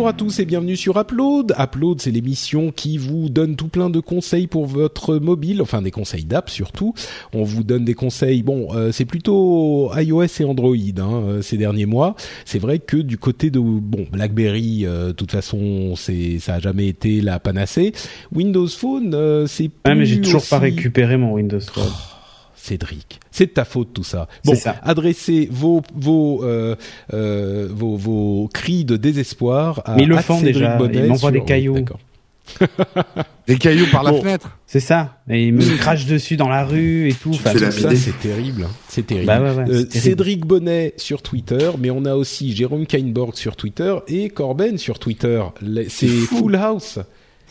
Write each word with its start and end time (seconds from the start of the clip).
Bonjour 0.00 0.08
à 0.08 0.12
tous 0.14 0.38
et 0.40 0.46
bienvenue 0.46 0.76
sur 0.76 0.98
Upload. 0.98 1.54
Upload, 1.58 2.00
c'est 2.00 2.10
l'émission 2.10 2.72
qui 2.74 2.96
vous 2.96 3.28
donne 3.28 3.54
tout 3.54 3.68
plein 3.68 3.90
de 3.90 4.00
conseils 4.00 4.46
pour 4.46 4.64
votre 4.64 5.16
mobile, 5.16 5.60
enfin 5.60 5.82
des 5.82 5.90
conseils 5.90 6.24
d'app 6.24 6.48
surtout. 6.48 6.94
On 7.34 7.42
vous 7.42 7.64
donne 7.64 7.84
des 7.84 7.92
conseils. 7.92 8.42
Bon, 8.42 8.68
euh, 8.74 8.92
c'est 8.92 9.04
plutôt 9.04 9.90
iOS 9.94 10.24
et 10.40 10.44
Android 10.44 10.74
hein, 10.74 11.22
euh, 11.26 11.42
ces 11.42 11.58
derniers 11.58 11.84
mois. 11.84 12.16
C'est 12.46 12.58
vrai 12.58 12.78
que 12.78 12.96
du 12.96 13.18
côté 13.18 13.50
de 13.50 13.58
bon 13.60 14.06
BlackBerry, 14.10 14.86
euh, 14.86 15.08
de 15.08 15.12
toute 15.12 15.32
façon, 15.32 15.92
c'est 15.96 16.38
ça 16.38 16.54
a 16.54 16.60
jamais 16.60 16.88
été 16.88 17.20
la 17.20 17.38
panacée. 17.38 17.92
Windows 18.34 18.68
Phone, 18.68 19.12
euh, 19.12 19.46
c'est 19.46 19.70
Ah 19.84 19.94
mais 19.94 20.06
j'ai 20.06 20.22
toujours 20.22 20.40
aussi- 20.40 20.48
pas 20.48 20.60
récupéré 20.60 21.18
mon 21.18 21.34
Windows 21.34 21.60
Phone. 21.60 21.84
Cédric, 22.62 23.20
c'est 23.30 23.46
de 23.46 23.50
ta 23.52 23.64
faute 23.64 23.94
tout 23.94 24.04
ça. 24.04 24.28
Bon, 24.44 24.52
C'est 24.54 24.60
ça. 24.60 24.76
adressez 24.82 25.48
vos 25.50 25.80
vos, 25.94 26.44
euh, 26.44 26.76
euh, 27.14 27.68
vos 27.70 27.96
vos 27.96 28.48
cris 28.52 28.84
de 28.84 28.96
désespoir 28.96 29.80
à 29.86 29.96
Mais 29.96 30.02
ils 30.02 30.08
le 30.08 30.18
font 30.18 30.36
Cédric 30.36 30.54
déjà, 30.56 30.76
Bonnet 30.76 30.98
ils 30.98 31.02
m'envoient 31.04 31.18
sur- 31.18 31.30
des 31.32 31.44
cailloux. 31.44 31.84
Des 33.46 33.56
cailloux 33.58 33.86
par 33.92 34.02
la 34.02 34.10
Bon. 34.10 34.20
fenêtre. 34.22 34.58
C'est 34.66 34.80
ça. 34.80 35.18
Et 35.28 35.46
ils 35.46 35.54
me 35.54 35.76
crachent 35.76 36.06
dessus 36.06 36.36
dans 36.36 36.48
la 36.48 36.64
rue 36.64 37.08
et 37.08 37.14
tout. 37.14 37.30
Enfin, 37.30 37.52
c'est 37.94 38.18
terrible, 38.18 38.64
hein. 38.64 38.70
c'est 38.88 39.06
terrible. 39.06 39.26
Bah 39.26 39.40
ouais, 39.40 39.50
ouais, 39.50 39.62
Euh, 39.62 39.66
terrible. 39.84 39.90
Cédric 39.92 40.46
Bonnet 40.46 40.94
sur 40.96 41.22
Twitter, 41.22 41.70
mais 41.78 41.90
on 41.90 42.04
a 42.04 42.14
aussi 42.14 42.54
Jérôme 42.54 42.86
Kainborg 42.86 43.36
sur 43.36 43.56
Twitter 43.56 43.94
et 44.08 44.28
Corben 44.30 44.78
sur 44.78 44.98
Twitter. 44.98 45.42
C'est. 45.88 46.06
Full 46.08 46.56
House. 46.56 46.98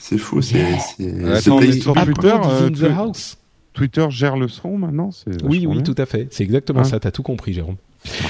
C'est 0.01 0.17
fou, 0.17 0.41
c'est 0.41 0.63
c'est 0.97 1.09
Attends, 1.25 1.59
sur 1.71 1.93
Twitter, 1.93 2.33
euh, 2.45 2.67
in 2.67 2.71
the 2.71 2.83
house. 2.97 3.37
Twitter 3.73 4.05
gère 4.09 4.35
le 4.37 4.47
son 4.47 4.77
maintenant. 4.77 5.11
c'est 5.11 5.43
Oui, 5.43 5.65
oui, 5.67 5.75
bien. 5.75 5.83
tout 5.83 5.95
à 5.97 6.05
fait. 6.05 6.27
C'est 6.31 6.43
exactement 6.43 6.81
Hein 6.81 6.83
ça. 6.85 6.99
T'as 6.99 7.11
tout 7.11 7.23
compris, 7.23 7.53
Jérôme. 7.53 7.75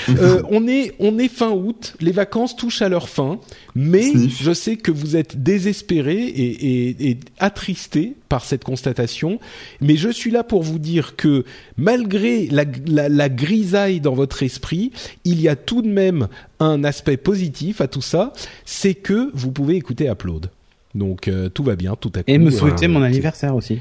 Euh, 0.09 0.41
on 0.49 0.67
est, 0.67 0.95
on 0.99 1.19
est 1.19 1.27
fin 1.27 1.51
août. 1.51 1.93
Les 2.01 2.11
vacances 2.11 2.55
touchent 2.55 2.81
à 2.81 2.89
leur 2.89 3.07
fin, 3.07 3.39
mais 3.75 4.01
Sniff. 4.01 4.41
je 4.41 4.51
sais 4.51 4.77
que 4.77 4.89
vous 4.91 5.15
êtes 5.15 5.43
désespérés 5.43 6.23
et, 6.23 6.87
et, 6.89 7.09
et 7.11 7.19
attristés 7.37 8.15
par 8.29 8.43
cette 8.45 8.63
constatation. 8.63 9.39
Mais 9.79 9.95
je 9.95 10.09
suis 10.09 10.31
là 10.31 10.43
pour 10.43 10.63
vous 10.63 10.79
dire 10.79 11.15
que 11.15 11.45
malgré 11.77 12.47
la, 12.47 12.65
la, 12.87 13.09
la 13.09 13.29
grisaille 13.29 14.01
dans 14.01 14.15
votre 14.15 14.41
esprit, 14.41 14.91
il 15.23 15.39
y 15.39 15.47
a 15.47 15.55
tout 15.55 15.83
de 15.83 15.87
même 15.89 16.27
un 16.59 16.83
aspect 16.83 17.17
positif 17.17 17.79
à 17.79 17.87
tout 17.87 18.01
ça. 18.01 18.33
C'est 18.65 18.95
que 18.95 19.29
vous 19.35 19.51
pouvez 19.51 19.75
écouter 19.75 20.07
Upload. 20.09 20.49
Donc 20.95 21.27
euh, 21.27 21.47
tout 21.49 21.63
va 21.63 21.75
bien, 21.75 21.95
tout 21.95 22.11
à 22.15 22.19
coup. 22.23 22.25
Et 22.31 22.39
me 22.39 22.47
euh, 22.47 22.51
souhaiter 22.51 22.87
mon 22.87 23.01
c'est- 23.01 23.05
anniversaire 23.05 23.55
aussi. 23.55 23.77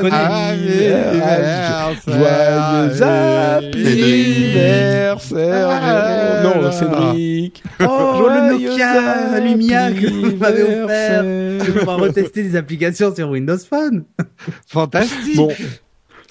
Joyeux 0.00 0.12
anniversaire. 0.12 2.00
Joyeux 2.06 3.02
anniversaire 5.20 6.42
Non, 6.44 6.72
Cédric 6.72 7.62
Oh, 7.80 8.28
le 8.28 8.52
Nokia 8.52 9.40
Lumia 9.40 9.92
que 9.92 10.06
vous 10.10 10.36
m'avez 10.36 10.62
offert. 10.82 11.22
Je 11.22 11.70
vais 11.70 11.78
pouvoir 11.80 11.98
retester 11.98 12.42
des 12.42 12.56
applications 12.56 13.14
sur 13.14 13.28
Windows 13.30 13.58
Phone. 13.58 14.04
Fantastique. 14.68 15.36
Bon, 15.36 15.48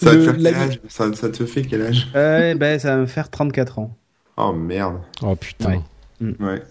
Ça, 0.01 0.13
le- 0.13 0.25
te 0.25 0.31
fait 0.31 0.37
la- 0.39 0.51
quel 0.51 0.61
âge? 0.61 0.79
Ça, 0.87 1.05
ça 1.13 1.29
te 1.29 1.45
fait 1.45 1.61
quel 1.63 1.81
âge? 1.83 2.07
Euh, 2.15 2.55
ben, 2.55 2.79
ça 2.79 2.95
va 2.95 2.97
me 3.01 3.05
faire 3.05 3.29
34 3.29 3.79
ans. 3.79 3.95
Oh 4.39 4.53
merde. 4.53 4.95
Oh 5.21 5.35
putain. 5.35 5.81
Ouais. 6.21 6.33
Ouais, 6.39 6.61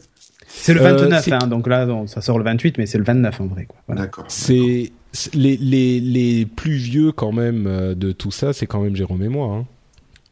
C'est 0.47 0.73
le 0.75 0.81
Euh, 0.83 0.97
29, 0.97 1.25
c'est- 1.25 1.33
hein, 1.33 1.47
donc 1.47 1.67
là, 1.67 1.85
non, 1.87 2.07
ça 2.07 2.21
sort 2.23 2.39
le 2.39 2.45
28, 2.45 2.79
mais 2.79 2.87
c'est 2.87 2.99
le 2.99 3.05
29 3.05 3.41
en 3.41 3.47
vrai, 3.47 3.67
quoi. 3.67 3.77
Voilà. 3.87 4.03
d'accord. 4.03 4.25
C'est 4.29 4.91
les, 5.35 5.57
les, 5.57 6.01
les 6.01 6.47
plus 6.47 6.77
vieux 6.77 7.13
quand 7.13 7.33
même 7.33 7.67
euh, 7.67 7.95
de 7.95 8.13
tout 8.13 8.31
ça, 8.31 8.53
c'est 8.53 8.67
quand 8.67 8.81
même 8.81 8.95
Jérôme 8.97 9.23
et 9.23 9.29
moi. 9.29 9.55
Hein. 9.57 9.67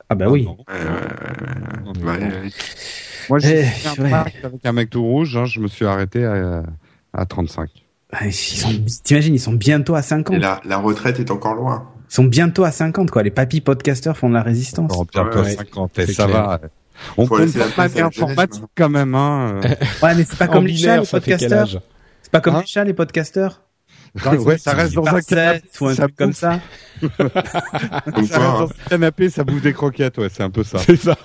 Ah 0.09 0.15
bah 0.15 0.29
oui. 0.31 0.47
Ouais. 2.05 2.51
Moi, 3.29 3.39
j'ai 3.39 3.65
Eh, 3.99 4.01
ouais. 4.03 4.13
avec 4.13 4.65
un 4.65 4.73
mec 4.73 4.91
tout 4.91 5.03
rouge. 5.03 5.37
hein, 5.37 5.45
je 5.47 5.61
me 5.61 5.67
suis 5.69 5.85
arrêté 5.85 6.25
à, 6.25 6.63
à 7.13 7.27
35. 7.27 7.69
Ah, 8.13 8.27
ils 8.27 8.33
sont, 8.33 8.69
t'imagines, 9.03 9.35
ils 9.35 9.41
sont 9.41 9.53
bientôt 9.55 9.95
à 9.97 10.03
50. 10.03 10.37
Et 10.37 10.39
la, 10.39 10.61
la 10.65 10.79
retraite 10.79 11.19
est 11.19 11.31
encore 11.31 11.55
loin. 11.55 11.89
Ils 12.09 12.15
sont 12.15 12.25
bientôt 12.25 12.63
à 12.65 12.71
50, 12.71 13.11
quoi. 13.11 13.23
Les 13.25 13.31
papis 13.33 13.61
podcasters 13.61 14.17
font 14.17 14.29
de 14.29 14.35
la 14.35 14.43
résistance. 14.43 14.93
Oh, 14.97 15.05
bientôt 15.13 15.41
Ouais, 15.41 15.55
50 15.57 15.99
et 15.99 16.07
ça 16.07 16.27
clair. 16.27 16.37
va. 16.47 16.61
On 17.17 17.27
Faut 17.27 17.37
compte 17.37 17.53
pas 17.53 17.67
de 17.67 17.73
place 17.73 17.79
à 17.79 17.83
manière 17.83 18.05
la 18.07 18.11
jeunesse, 18.11 18.23
informatique 18.23 18.63
maintenant. 18.63 18.71
quand 18.77 18.89
même. 18.89 19.15
Hein. 19.15 19.61
Ouais, 20.03 20.15
mais 20.15 20.25
c'est 20.25 20.39
pas 20.39 20.49
comme 20.49 20.67
les 20.67 20.77
chats, 20.77 21.01
les 21.01 21.53
âge 21.53 21.81
C'est 22.23 22.33
pas 22.33 22.41
comme 22.41 22.55
Hein 22.55 22.61
les 22.61 22.67
chats, 22.67 22.85
les 22.85 22.95
podcasters. 22.95 23.63
ouais, 24.39 24.59
ça 24.59 24.73
reste 24.73 24.95
dans 24.95 25.07
un 25.07 25.21
canapé. 25.21 25.63
ou 25.81 25.87
un 25.89 25.95
ça 25.95 26.03
truc 26.05 26.17
comme 26.17 26.29
bouffe. 26.29 26.39
ça. 26.39 26.61
Comme 28.15 28.27
Ça 28.27 28.39
reste 28.39 28.51
quoi, 28.51 28.59
dans 28.61 28.71
un 28.71 28.89
canapé, 28.89 29.29
ça 29.29 29.45
bouffe 29.45 29.63
des 29.63 29.75
croquettes. 29.75 30.17
Ouais, 30.19 30.29
c'est 30.33 30.43
un 30.43 30.51
peu 30.51 30.65
ça. 30.65 30.79
C'est 30.79 30.97
ça. 30.97 31.17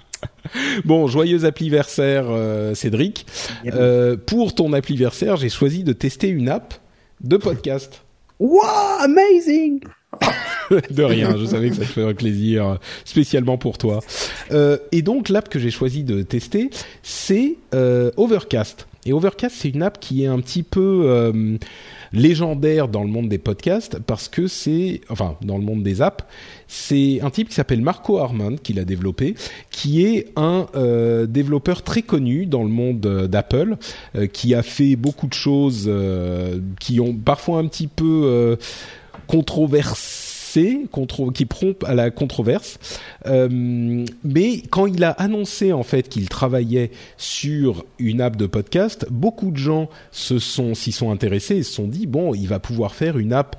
bon, 0.84 1.08
joyeux 1.08 1.44
appliversaire 1.44 2.26
euh, 2.28 2.74
Cédric. 2.74 3.26
Euh, 3.66 4.16
pour 4.16 4.54
ton 4.54 4.72
appliversaire, 4.72 5.36
j'ai 5.36 5.48
choisi 5.48 5.82
de 5.82 5.92
tester 5.92 6.28
une 6.28 6.48
app 6.48 6.74
de 7.20 7.36
podcast. 7.36 8.04
Wow, 8.38 8.62
amazing! 9.00 9.80
de 10.90 11.02
rien, 11.02 11.36
je 11.38 11.44
savais 11.46 11.70
que 11.70 11.76
ça 11.76 11.82
te 11.82 11.86
ferait 11.86 12.14
plaisir, 12.14 12.78
spécialement 13.04 13.58
pour 13.58 13.78
toi. 13.78 14.00
Euh, 14.50 14.78
et 14.92 15.02
donc 15.02 15.28
l'app 15.28 15.48
que 15.48 15.58
j'ai 15.58 15.70
choisi 15.70 16.02
de 16.04 16.22
tester, 16.22 16.70
c'est 17.02 17.56
euh, 17.74 18.10
Overcast. 18.16 18.86
Et 19.06 19.12
Overcast, 19.12 19.56
c'est 19.58 19.70
une 19.70 19.82
app 19.82 20.00
qui 20.00 20.24
est 20.24 20.26
un 20.26 20.40
petit 20.40 20.62
peu 20.62 21.02
euh, 21.04 21.56
légendaire 22.12 22.88
dans 22.88 23.02
le 23.02 23.08
monde 23.08 23.28
des 23.28 23.38
podcasts 23.38 23.98
parce 24.00 24.28
que 24.28 24.46
c'est, 24.46 25.00
enfin, 25.08 25.36
dans 25.42 25.56
le 25.56 25.64
monde 25.64 25.82
des 25.82 26.02
apps, 26.02 26.24
c'est 26.66 27.20
un 27.22 27.30
type 27.30 27.48
qui 27.48 27.54
s'appelle 27.54 27.80
Marco 27.80 28.18
Armand 28.18 28.56
qui 28.62 28.72
l'a 28.72 28.84
développé, 28.84 29.34
qui 29.70 30.04
est 30.04 30.26
un 30.36 30.66
euh, 30.74 31.26
développeur 31.26 31.82
très 31.82 32.02
connu 32.02 32.46
dans 32.46 32.62
le 32.62 32.68
monde 32.68 33.04
euh, 33.06 33.26
d'Apple, 33.26 33.76
euh, 34.14 34.26
qui 34.26 34.54
a 34.54 34.62
fait 34.62 34.96
beaucoup 34.96 35.26
de 35.26 35.34
choses 35.34 35.86
euh, 35.86 36.58
qui 36.80 37.00
ont 37.00 37.14
parfois 37.14 37.58
un 37.58 37.66
petit 37.66 37.86
peu 37.86 38.22
euh, 38.24 38.56
controversé, 39.28 40.86
contro 40.90 41.30
qui 41.30 41.44
prompt 41.44 41.84
à 41.84 41.94
la 41.94 42.10
controverse. 42.10 42.78
Euh, 43.26 44.04
mais 44.24 44.62
quand 44.70 44.86
il 44.86 45.04
a 45.04 45.10
annoncé 45.10 45.72
en 45.72 45.82
fait 45.84 46.08
qu'il 46.08 46.28
travaillait 46.28 46.90
sur 47.16 47.84
une 47.98 48.20
app 48.20 48.36
de 48.36 48.46
podcast, 48.46 49.06
beaucoup 49.10 49.50
de 49.50 49.56
gens 49.58 49.88
se 50.10 50.38
sont 50.38 50.74
s'y 50.74 50.90
sont 50.90 51.12
intéressés 51.12 51.56
et 51.56 51.62
se 51.62 51.72
sont 51.74 51.86
dit 51.86 52.06
bon, 52.06 52.34
il 52.34 52.48
va 52.48 52.58
pouvoir 52.58 52.94
faire 52.94 53.18
une 53.18 53.32
app 53.32 53.56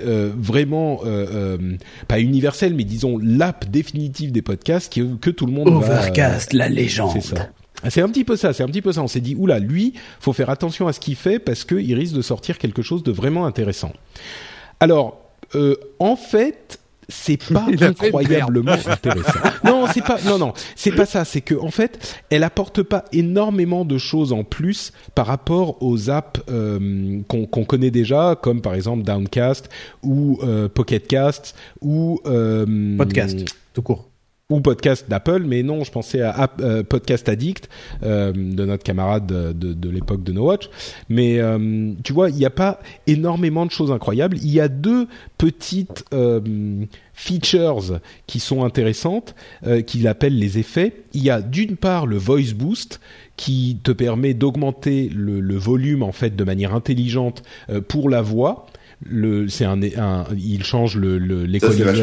euh, 0.00 0.30
vraiment 0.36 1.00
euh, 1.04 1.26
euh, 1.32 1.76
pas 2.06 2.20
universelle, 2.20 2.74
mais 2.74 2.84
disons 2.84 3.18
l'app 3.18 3.68
définitive 3.70 4.32
des 4.32 4.42
podcasts 4.42 4.92
que, 4.92 5.16
que 5.16 5.30
tout 5.30 5.46
le 5.46 5.52
monde 5.52 5.68
va, 5.68 5.74
euh, 5.74 5.98
Overcast, 5.98 6.52
la 6.52 6.68
légende. 6.68 7.12
c'est 7.14 7.36
ça. 7.36 7.48
Ah, 7.82 7.90
C'est 7.90 8.02
un 8.02 8.08
petit 8.08 8.24
peu 8.24 8.36
ça, 8.36 8.52
c'est 8.52 8.62
un 8.62 8.66
petit 8.66 8.82
peu 8.82 8.92
ça. 8.92 9.02
On 9.02 9.08
s'est 9.08 9.20
dit, 9.20 9.34
oula, 9.36 9.58
lui, 9.58 9.94
faut 10.20 10.32
faire 10.32 10.50
attention 10.50 10.88
à 10.88 10.92
ce 10.92 11.00
qu'il 11.00 11.16
fait 11.16 11.38
parce 11.38 11.64
qu'il 11.64 11.94
risque 11.94 12.14
de 12.14 12.22
sortir 12.22 12.58
quelque 12.58 12.82
chose 12.82 13.02
de 13.02 13.12
vraiment 13.12 13.46
intéressant. 13.46 13.92
Alors, 14.80 15.20
euh, 15.54 15.76
en 15.98 16.16
fait, 16.16 16.78
c'est 17.08 17.42
pas 17.52 17.66
incroyablement 17.80 18.72
intéressant. 18.72 19.40
Non, 19.64 19.86
c'est 19.92 20.04
pas, 20.04 20.18
non, 20.26 20.38
non, 20.38 20.52
c'est 20.76 20.92
pas 20.92 21.06
ça. 21.06 21.24
C'est 21.24 21.40
que, 21.40 21.54
en 21.54 21.70
fait, 21.70 22.20
elle 22.30 22.44
apporte 22.44 22.82
pas 22.82 23.04
énormément 23.12 23.84
de 23.84 23.96
choses 23.98 24.32
en 24.32 24.44
plus 24.44 24.92
par 25.14 25.26
rapport 25.26 25.82
aux 25.82 26.10
apps 26.10 26.40
euh, 26.50 27.20
qu'on 27.26 27.46
qu'on 27.46 27.64
connaît 27.64 27.90
déjà, 27.90 28.38
comme 28.40 28.60
par 28.60 28.74
exemple 28.74 29.04
Downcast 29.04 29.70
ou 30.02 30.38
euh, 30.42 30.68
Pocketcast 30.68 31.54
ou 31.80 32.20
euh, 32.26 32.96
Podcast, 32.96 33.44
tout 33.72 33.82
court. 33.82 34.08
Ou 34.50 34.62
podcast 34.62 35.10
d'Apple, 35.10 35.42
mais 35.46 35.62
non, 35.62 35.84
je 35.84 35.92
pensais 35.92 36.22
à 36.22 36.50
euh, 36.60 36.82
Podcast 36.82 37.28
Addict 37.28 37.68
euh, 38.02 38.32
de 38.32 38.64
notre 38.64 38.82
camarade 38.82 39.26
de, 39.26 39.52
de, 39.52 39.90
l'époque 39.90 40.22
de 40.22 40.32
No 40.32 40.46
Watch. 40.46 40.70
Mais 41.10 41.38
euh, 41.38 41.92
tu 42.02 42.14
vois, 42.14 42.30
il 42.30 42.36
n'y 42.36 42.46
a 42.46 42.50
pas 42.50 42.80
énormément 43.06 43.66
de 43.66 43.70
choses 43.70 43.92
incroyables. 43.92 44.38
Il 44.38 44.50
y 44.50 44.58
a 44.58 44.68
deux 44.68 45.06
petites 45.36 46.06
euh, 46.14 46.40
features 47.12 48.00
qui 48.26 48.40
sont 48.40 48.64
intéressantes, 48.64 49.34
euh, 49.66 49.82
qu'il 49.82 50.08
appelle 50.08 50.38
les 50.38 50.56
effets. 50.56 50.94
Il 51.12 51.22
y 51.22 51.28
a 51.28 51.42
d'une 51.42 51.76
part 51.76 52.06
le 52.06 52.16
Voice 52.16 52.54
Boost 52.56 53.00
qui 53.36 53.78
te 53.84 53.92
permet 53.92 54.32
d'augmenter 54.32 55.10
le, 55.14 55.40
le 55.40 55.56
volume 55.56 56.02
en 56.02 56.12
fait 56.12 56.34
de 56.34 56.44
manière 56.44 56.74
intelligente 56.74 57.42
pour 57.86 58.08
la 58.08 58.22
voix 58.22 58.66
le 59.04 59.48
c'est 59.48 59.64
un, 59.64 59.80
un 59.82 60.24
il 60.36 60.64
change 60.64 60.96
le 60.96 61.18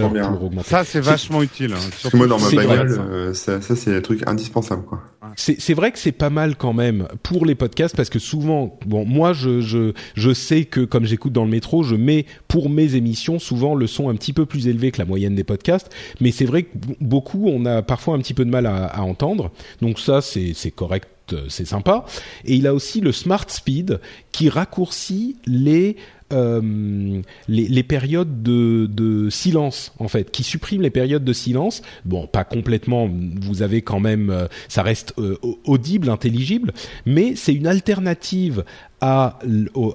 bien. 0.10 0.32
pour 0.32 0.44
augmenter. 0.46 0.70
Ça, 0.70 0.84
c'est 0.84 1.02
vachement 1.02 1.44
utile. 1.44 1.74
hein, 1.74 1.90
surtout 1.98 2.18
moi, 2.18 2.28
dans 2.28 2.40
ma 2.40 2.50
bagnole, 2.50 2.88
vrai, 2.88 3.00
euh, 3.10 3.34
ça, 3.34 3.62
ça 3.62 3.76
c'est 3.76 3.96
un 3.96 4.02
truc 4.02 4.24
indispensable, 4.28 4.84
quoi. 4.86 5.02
C'est 5.36 5.60
c'est 5.60 5.74
vrai 5.74 5.92
que 5.92 6.00
c'est 6.00 6.12
pas 6.12 6.30
mal 6.30 6.56
quand 6.56 6.74
même 6.74 7.08
pour 7.24 7.46
les 7.46 7.56
podcasts 7.56 7.96
parce 7.96 8.10
que 8.10 8.20
souvent 8.20 8.80
bon 8.86 9.06
moi 9.06 9.34
je 9.34 9.60
je 9.60 9.94
je 10.14 10.34
sais 10.34 10.66
que 10.66 10.82
comme 10.82 11.06
j'écoute 11.06 11.34
dans 11.34 11.44
le 11.46 11.50
métro 11.50 11.82
je 11.84 11.96
mets 11.96 12.26
pour 12.48 12.70
mes 12.70 12.96
émissions 12.96 13.40
souvent 13.40 13.74
le 13.74 13.88
son 13.88 14.10
un 14.10 14.16
petit 14.16 14.34
peu 14.34 14.46
plus 14.46 14.68
élevé 14.68 14.92
que 14.92 15.00
la 15.00 15.06
moyenne 15.06 15.34
des 15.34 15.44
podcasts 15.44 15.90
mais 16.22 16.32
c'est 16.32 16.46
vrai 16.46 16.64
que 16.64 16.70
beaucoup 17.02 17.48
on 17.50 17.66
a 17.66 17.82
parfois 17.82 18.16
un 18.16 18.20
petit 18.20 18.36
peu 18.36 18.46
de 18.46 18.52
mal 18.52 18.68
à, 18.68 18.86
à 18.86 19.02
entendre 19.02 19.52
donc 19.82 20.00
ça 20.00 20.22
c'est 20.22 20.54
c'est 20.54 20.72
correct 20.72 21.10
euh, 21.34 21.46
c'est 21.50 21.66
sympa 21.66 22.06
et 22.46 22.54
il 22.56 22.68
a 22.68 22.74
aussi 22.76 23.02
le 23.02 23.12
smart 23.12 23.46
speed 23.48 24.00
qui 24.32 24.48
raccourcit 24.48 25.38
les 25.48 25.98
euh, 26.33 27.22
les, 27.48 27.68
les 27.68 27.83
périodes 27.83 28.42
de, 28.42 28.88
de 28.92 29.30
silence 29.30 29.94
en 30.00 30.07
fait, 30.07 30.31
qui 30.31 30.44
supprime 30.44 30.81
les 30.81 30.89
périodes 30.89 31.24
de 31.24 31.33
silence. 31.33 31.81
Bon, 32.04 32.25
pas 32.27 32.44
complètement. 32.44 33.10
Vous 33.42 33.62
avez 33.62 33.81
quand 33.81 34.00
même, 34.00 34.30
euh, 34.31 34.48
ça 34.68 34.81
reste 34.83 35.13
euh, 35.19 35.38
audible, 35.66 36.10
intelligible, 36.10 36.74
mais 37.06 37.36
c'est 37.36 37.54
une 37.54 37.68
alternative 37.68 38.63
à, 39.01 39.38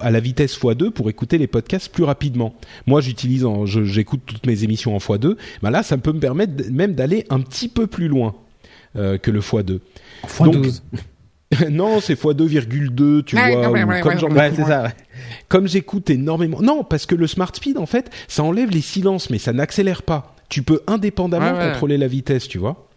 à 0.01 0.11
la 0.11 0.19
vitesse 0.21 0.57
x2 0.57 0.91
pour 0.91 1.09
écouter 1.09 1.37
les 1.37 1.47
podcasts 1.47 1.91
plus 1.91 2.03
rapidement. 2.05 2.53
Moi, 2.87 3.01
j'utilise, 3.01 3.43
en- 3.45 3.65
je- 3.65 3.83
j'écoute 3.83 4.21
toutes 4.25 4.45
mes 4.47 4.63
émissions 4.63 4.95
en 4.95 4.99
x2. 4.99 5.35
Ben 5.61 5.69
là, 5.69 5.83
ça 5.83 5.97
peut 5.97 6.13
me 6.13 6.19
permettre 6.19 6.53
même 6.71 6.93
d'aller 6.95 7.25
un 7.29 7.41
petit 7.41 7.67
peu 7.67 7.87
plus 7.87 8.07
loin 8.07 8.35
euh, 8.95 9.17
que 9.17 9.31
le 9.31 9.41
x2. 9.41 9.79
Fois 10.27 10.47
Donc, 10.47 10.63
12. 10.63 10.83
non, 11.69 11.99
c'est 11.99 12.13
x2,2, 12.21 13.23
tu 13.23 13.35
vois. 13.35 13.69
ou 13.69 14.01
comme 14.01 14.17
j'en 14.19 14.29
Ouais, 14.31 14.51
c'est 14.55 14.63
ça. 14.63 14.83
ouais. 14.83 14.89
comme 15.49 15.67
j'écoute 15.67 16.09
énormément. 16.09 16.61
Non, 16.61 16.83
parce 16.83 17.05
que 17.05 17.15
le 17.15 17.27
smart 17.27 17.51
speed, 17.53 17.77
en 17.77 17.85
fait, 17.85 18.09
ça 18.27 18.43
enlève 18.43 18.69
les 18.71 18.81
silences, 18.81 19.29
mais 19.29 19.37
ça 19.37 19.51
n'accélère 19.53 20.01
pas. 20.03 20.35
Tu 20.49 20.63
peux 20.63 20.81
indépendamment 20.87 21.51
Ouais, 21.53 21.57
ouais. 21.65 21.71
contrôler 21.73 21.97
la 21.97 22.07
vitesse, 22.07 22.47
tu 22.47 22.57
vois. 22.57 22.87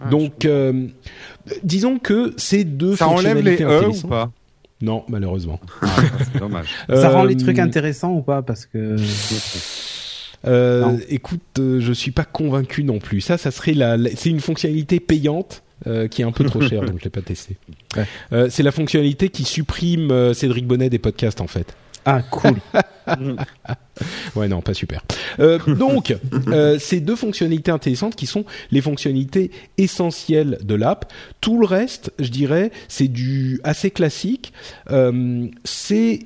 Ah, 0.00 0.08
Donc, 0.10 0.44
euh, 0.44 0.86
disons 1.62 1.98
que 1.98 2.34
ces 2.36 2.64
deux 2.64 2.96
Ça 2.96 3.08
enlève 3.08 3.36
les 3.42 3.56
fonctionnalités 3.56 3.64
E 4.02 4.04
ou 4.04 4.08
pas? 4.08 4.30
Non, 4.82 5.04
malheureusement. 5.08 5.58
Ah, 5.82 5.86
C'est 6.32 6.38
dommage. 6.38 6.68
Ça 6.88 7.08
rend 7.10 7.24
les 7.24 7.34
Euh, 7.34 7.38
trucs 7.38 7.58
intéressants 7.58 8.12
ou 8.12 8.20
pas? 8.22 8.42
Parce 8.42 8.66
que 8.66 8.96
Euh, 10.46 10.82
Non. 10.82 10.98
écoute, 11.08 11.40
euh, 11.58 11.80
je 11.80 11.92
suis 11.92 12.10
pas 12.10 12.24
convaincu 12.24 12.84
non 12.84 12.98
plus. 12.98 13.20
Ça, 13.20 13.38
ça 13.38 13.50
serait 13.50 13.72
la, 13.74 13.96
la- 13.96 14.10
c'est 14.14 14.28
une 14.28 14.40
fonctionnalité 14.40 15.00
payante 15.00 15.62
euh, 15.86 16.08
qui 16.08 16.22
est 16.22 16.24
un 16.24 16.32
peu 16.32 16.44
trop 16.44 16.62
chère, 16.62 16.82
donc 16.82 16.98
je 16.98 17.04
l'ai 17.04 17.10
pas 17.10 17.20
testé. 17.20 17.58
Ouais. 17.96 18.06
Euh, 18.32 18.48
c'est 18.50 18.62
la 18.62 18.72
fonctionnalité 18.72 19.28
qui 19.28 19.44
supprime 19.44 20.10
euh, 20.10 20.32
Cédric 20.32 20.66
Bonnet 20.66 20.88
des 20.88 20.98
podcasts 20.98 21.42
en 21.42 21.46
fait. 21.46 21.76
ah 22.06 22.22
cool. 22.22 22.56
Ouais, 24.34 24.48
non, 24.48 24.62
pas 24.62 24.74
super. 24.74 25.02
Donc, 25.38 26.14
ces 26.78 27.00
deux 27.00 27.14
fonctionnalités 27.14 27.70
intéressantes 27.70 28.16
qui 28.16 28.26
sont 28.26 28.44
les 28.72 28.80
fonctionnalités 28.80 29.52
essentielles 29.78 30.58
de 30.62 30.74
l'app. 30.74 31.12
Tout 31.40 31.60
le 31.60 31.66
reste, 31.66 32.12
je 32.18 32.28
dirais, 32.28 32.72
c'est 32.88 33.06
du 33.06 33.60
assez 33.62 33.92
classique. 33.92 34.52
C'est 35.64 36.18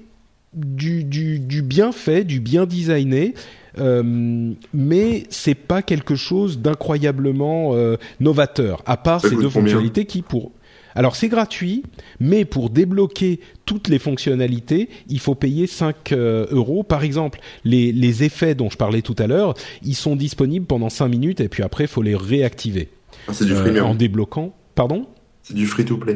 du, 0.53 1.05
du, 1.05 1.39
du 1.39 1.63
bien 1.63 1.93
fait, 1.93 2.25
du 2.25 2.41
bien 2.41 2.67
designé. 2.67 3.35
Euh, 3.79 4.53
mais 4.75 5.25
c'est 5.31 5.55
pas 5.55 5.81
quelque 5.81 6.17
chose 6.17 6.59
d'incroyablement 6.59 7.75
euh, 7.75 7.97
novateur, 8.19 8.83
à 8.85 8.97
part 8.97 9.21
ces 9.21 9.37
deux 9.37 9.49
fonctionnalités 9.49 10.07
qui, 10.07 10.23
pour 10.23 10.51
alors 10.95 11.17
c'est 11.17 11.29
gratuit, 11.29 11.83
mais 12.19 12.45
pour 12.45 12.71
débloquer 12.71 13.41
toutes 13.65 13.89
les 13.89 13.99
fonctionnalités, 13.99 14.89
il 15.09 15.21
faut 15.21 15.35
payer 15.35 15.67
5 15.67 16.13
euh, 16.13 16.47
euros. 16.51 16.83
Par 16.83 17.05
exemple, 17.05 17.41
les, 17.65 17.93
les 17.93 18.25
effets 18.25 18.55
dont 18.55 18.71
je 18.71 18.77
parlais 18.77 19.03
tout 19.03 19.17
à 19.19 19.27
l'heure, 19.27 19.55
ils 19.83 19.95
sont 19.95 20.17
disponibles 20.17 20.67
pendant 20.67 20.91
5 20.91 21.09
minutes 21.09 21.41
et 21.41 21.49
puis 21.49 21.63
après, 21.63 21.85
il 21.85 21.89
faut 21.89 22.03
les 22.03 22.17
réactiver 22.17 22.89
Ah, 23.29 23.33
c'est 23.33 23.45
du 23.45 23.53
euh, 23.55 23.85
en 23.85 23.95
débloquant. 23.95 24.55
Pardon? 24.75 25.07
C'est 25.43 25.55
du 25.55 25.67
free 25.67 25.85
to 25.85 25.97
play. 25.97 26.15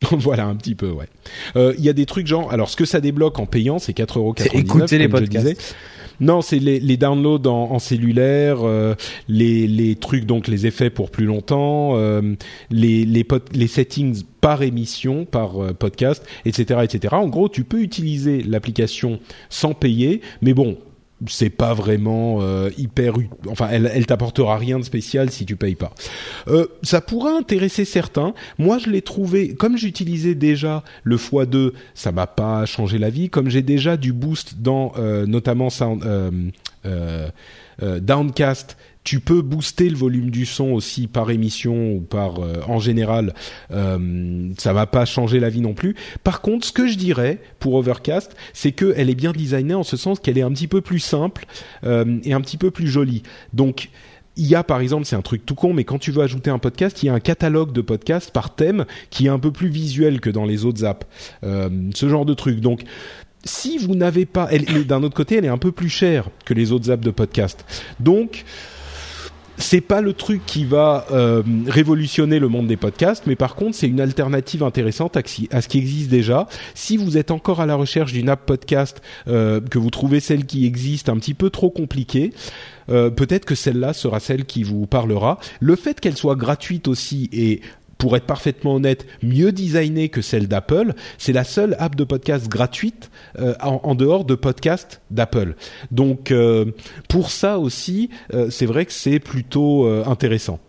voilà 0.12 0.46
un 0.46 0.56
petit 0.56 0.74
peu 0.74 0.90
ouais. 0.90 1.08
Euh, 1.56 1.74
Il 1.78 1.84
y 1.84 1.88
a 1.88 1.92
des 1.92 2.06
trucs 2.06 2.26
genre 2.26 2.52
alors 2.52 2.70
ce 2.70 2.76
que 2.76 2.84
ça 2.84 3.00
débloque 3.00 3.38
en 3.38 3.46
payant 3.46 3.78
c'est 3.78 3.96
4,99 3.96 4.18
euros. 4.18 4.34
C'est 4.36 4.54
écouter 4.54 4.98
les 4.98 5.08
podcasts. 5.08 5.74
Non, 6.20 6.42
c'est 6.42 6.58
les, 6.58 6.80
les 6.80 6.96
downloads 6.96 7.48
en, 7.48 7.70
en 7.70 7.78
cellulaire, 7.78 8.58
euh, 8.62 8.94
les, 9.28 9.66
les 9.68 9.94
trucs 9.94 10.24
donc 10.24 10.48
les 10.48 10.66
effets 10.66 10.90
pour 10.90 11.10
plus 11.10 11.26
longtemps, 11.26 11.92
euh, 11.96 12.34
les 12.70 13.04
les, 13.04 13.24
les 13.52 13.66
settings 13.68 14.24
par 14.40 14.62
émission, 14.62 15.24
par 15.24 15.62
euh, 15.62 15.72
podcast, 15.72 16.24
etc., 16.44 16.80
etc. 16.82 17.14
En 17.14 17.28
gros, 17.28 17.48
tu 17.48 17.62
peux 17.62 17.80
utiliser 17.80 18.42
l'application 18.42 19.20
sans 19.48 19.74
payer, 19.74 20.20
mais 20.42 20.54
bon, 20.54 20.78
c'est 21.26 21.50
pas 21.50 21.74
vraiment 21.74 22.38
euh, 22.40 22.70
hyper, 22.78 23.14
enfin, 23.48 23.68
elle, 23.70 23.90
elle 23.92 24.06
t'apportera 24.06 24.56
rien 24.56 24.78
de 24.78 24.84
spécial 24.84 25.30
si 25.30 25.44
tu 25.44 25.56
payes 25.56 25.74
pas. 25.74 25.92
Euh, 26.46 26.66
ça 26.82 27.00
pourra 27.00 27.32
intéresser 27.36 27.84
certains. 27.84 28.34
Moi, 28.58 28.78
je 28.78 28.90
l'ai 28.90 29.02
trouvé, 29.02 29.54
comme 29.54 29.76
j'utilisais 29.76 30.34
déjà 30.34 30.84
le 31.02 31.16
x2, 31.16 31.72
ça 31.94 32.12
m'a 32.12 32.26
pas 32.26 32.66
changé 32.66 32.98
la 32.98 33.10
vie. 33.10 33.30
Comme 33.30 33.50
j'ai 33.50 33.62
déjà 33.62 33.96
du 33.96 34.12
boost 34.12 34.60
dans 34.60 34.92
euh, 34.96 35.26
notamment 35.26 35.70
Sound, 35.70 36.04
euh, 36.04 36.30
euh, 36.86 37.30
euh, 37.82 38.00
Downcast, 38.00 38.76
tu 39.08 39.20
peux 39.20 39.40
booster 39.40 39.88
le 39.88 39.96
volume 39.96 40.28
du 40.28 40.44
son 40.44 40.72
aussi 40.72 41.06
par 41.06 41.30
émission 41.30 41.94
ou 41.94 42.00
par 42.02 42.40
euh, 42.40 42.60
en 42.66 42.78
général. 42.78 43.32
Euh, 43.70 44.50
ça 44.58 44.74
va 44.74 44.84
pas 44.84 45.06
changer 45.06 45.40
la 45.40 45.48
vie 45.48 45.62
non 45.62 45.72
plus. 45.72 45.96
Par 46.24 46.42
contre, 46.42 46.66
ce 46.66 46.72
que 46.72 46.86
je 46.86 46.98
dirais 46.98 47.40
pour 47.58 47.72
Overcast, 47.72 48.36
c'est 48.52 48.72
que 48.72 48.92
elle 48.98 49.08
est 49.08 49.14
bien 49.14 49.32
designée 49.32 49.72
en 49.72 49.82
ce 49.82 49.96
sens 49.96 50.20
qu'elle 50.20 50.36
est 50.36 50.42
un 50.42 50.50
petit 50.50 50.66
peu 50.68 50.82
plus 50.82 50.98
simple 50.98 51.46
euh, 51.84 52.18
et 52.22 52.34
un 52.34 52.42
petit 52.42 52.58
peu 52.58 52.70
plus 52.70 52.86
jolie. 52.86 53.22
Donc 53.54 53.88
il 54.36 54.46
y 54.46 54.54
a 54.54 54.62
par 54.62 54.80
exemple, 54.80 55.06
c'est 55.06 55.16
un 55.16 55.22
truc 55.22 55.46
tout 55.46 55.54
con, 55.54 55.72
mais 55.72 55.84
quand 55.84 55.98
tu 55.98 56.10
veux 56.10 56.22
ajouter 56.22 56.50
un 56.50 56.58
podcast, 56.58 57.02
il 57.02 57.06
y 57.06 57.08
a 57.08 57.14
un 57.14 57.20
catalogue 57.20 57.72
de 57.72 57.80
podcasts 57.80 58.30
par 58.30 58.54
thème 58.56 58.84
qui 59.08 59.24
est 59.24 59.30
un 59.30 59.38
peu 59.38 59.52
plus 59.52 59.68
visuel 59.68 60.20
que 60.20 60.28
dans 60.28 60.44
les 60.44 60.66
autres 60.66 60.84
apps. 60.84 61.06
Euh, 61.44 61.70
ce 61.94 62.10
genre 62.10 62.26
de 62.26 62.34
truc. 62.34 62.60
Donc, 62.60 62.82
si 63.42 63.78
vous 63.78 63.94
n'avez 63.94 64.26
pas, 64.26 64.50
d'un 64.86 65.02
autre 65.02 65.16
côté, 65.16 65.36
elle 65.36 65.46
est 65.46 65.48
un 65.48 65.56
peu 65.56 65.72
plus 65.72 65.88
chère 65.88 66.28
que 66.44 66.52
les 66.52 66.72
autres 66.72 66.90
apps 66.90 67.02
de 67.02 67.10
podcast. 67.10 67.64
Donc, 68.00 68.44
c'est 69.58 69.80
pas 69.80 70.00
le 70.00 70.12
truc 70.12 70.46
qui 70.46 70.64
va 70.64 71.06
euh, 71.10 71.42
révolutionner 71.66 72.38
le 72.38 72.48
monde 72.48 72.68
des 72.68 72.76
podcasts, 72.76 73.26
mais 73.26 73.36
par 73.36 73.56
contre, 73.56 73.76
c'est 73.76 73.88
une 73.88 74.00
alternative 74.00 74.62
intéressante 74.62 75.16
à, 75.16 75.22
ce 75.24 75.68
qui 75.68 75.78
existe 75.78 76.08
déjà. 76.08 76.46
Si 76.74 76.96
vous 76.96 77.18
êtes 77.18 77.30
encore 77.30 77.60
à 77.60 77.66
la 77.66 77.74
recherche 77.74 78.12
d'une 78.12 78.28
app 78.28 78.46
podcast, 78.46 79.02
euh, 79.26 79.60
que 79.60 79.78
vous 79.78 79.90
trouvez 79.90 80.20
celle 80.20 80.46
qui 80.46 80.64
existe 80.64 81.08
un 81.08 81.16
petit 81.16 81.34
peu 81.34 81.50
trop 81.50 81.70
compliquée, 81.70 82.32
euh, 82.88 83.10
peut-être 83.10 83.44
que 83.44 83.54
celle-là 83.54 83.92
sera 83.92 84.20
celle 84.20 84.44
qui 84.44 84.62
vous 84.62 84.86
parlera. 84.86 85.38
Le 85.60 85.76
fait 85.76 86.00
qu'elle 86.00 86.16
soit 86.16 86.36
gratuite 86.36 86.88
aussi 86.88 87.28
et 87.32 87.60
pour 87.98 88.16
être 88.16 88.24
parfaitement 88.24 88.76
honnête, 88.76 89.06
mieux 89.22 89.52
designée 89.52 90.08
que 90.08 90.22
celle 90.22 90.48
d'Apple, 90.48 90.94
c'est 91.18 91.32
la 91.32 91.44
seule 91.44 91.76
app 91.78 91.96
de 91.96 92.04
podcast 92.04 92.48
gratuite 92.48 93.10
euh, 93.38 93.54
en, 93.60 93.94
dehors 93.94 94.24
de 94.24 94.36
podcast 94.36 95.00
d'Apple. 95.10 95.56
Donc 95.90 96.30
euh, 96.30 96.66
pour 97.08 97.30
ça 97.30 97.58
aussi, 97.58 98.10
euh, 98.32 98.50
c'est 98.50 98.66
vrai 98.66 98.86
que 98.86 98.92
c'est 98.92 99.18
plutôt 99.18 99.86
intéressant. 100.06 100.60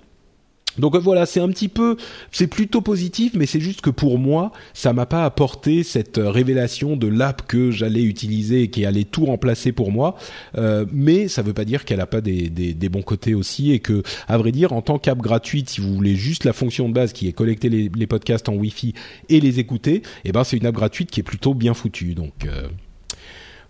Donc 0.79 0.95
euh, 0.95 0.99
voilà, 0.99 1.25
c'est 1.25 1.39
un 1.39 1.49
petit 1.49 1.67
peu, 1.67 1.97
c'est 2.31 2.47
plutôt 2.47 2.81
positif, 2.81 3.33
mais 3.35 3.45
c'est 3.45 3.59
juste 3.59 3.81
que 3.81 3.89
pour 3.89 4.17
moi, 4.17 4.51
ça 4.73 4.93
m'a 4.93 5.05
pas 5.05 5.25
apporté 5.25 5.83
cette 5.83 6.17
euh, 6.17 6.29
révélation 6.29 6.95
de 6.95 7.07
l'app 7.07 7.45
que 7.47 7.71
j'allais 7.71 8.03
utiliser 8.03 8.63
et 8.63 8.69
qui 8.69 8.85
allait 8.85 9.03
tout 9.03 9.25
remplacer 9.25 9.71
pour 9.71 9.91
moi. 9.91 10.15
Euh, 10.57 10.85
mais 10.91 11.27
ça 11.27 11.41
veut 11.41 11.53
pas 11.53 11.65
dire 11.65 11.85
qu'elle 11.85 12.01
a 12.01 12.07
pas 12.07 12.21
des, 12.21 12.49
bons 12.89 13.01
côtés 13.03 13.35
aussi 13.35 13.71
et 13.71 13.79
que, 13.79 14.01
à 14.27 14.37
vrai 14.37 14.51
dire, 14.51 14.73
en 14.73 14.81
tant 14.81 14.97
qu'app 14.97 15.19
gratuite, 15.19 15.69
si 15.69 15.81
vous 15.81 15.93
voulez 15.93 16.15
juste 16.15 16.43
la 16.43 16.53
fonction 16.53 16.89
de 16.89 16.93
base 16.93 17.13
qui 17.13 17.27
est 17.27 17.33
collecter 17.33 17.69
les, 17.69 18.07
podcasts 18.07 18.49
en 18.49 18.55
Wi-Fi 18.55 18.95
et 19.29 19.39
les 19.39 19.59
écouter, 19.59 20.01
eh 20.25 20.31
ben 20.31 20.43
c'est 20.43 20.57
une 20.57 20.65
app 20.65 20.73
gratuite 20.73 21.11
qui 21.11 21.19
est 21.19 21.23
plutôt 21.23 21.53
bien 21.53 21.75
foutue. 21.75 22.15
Donc 22.15 22.47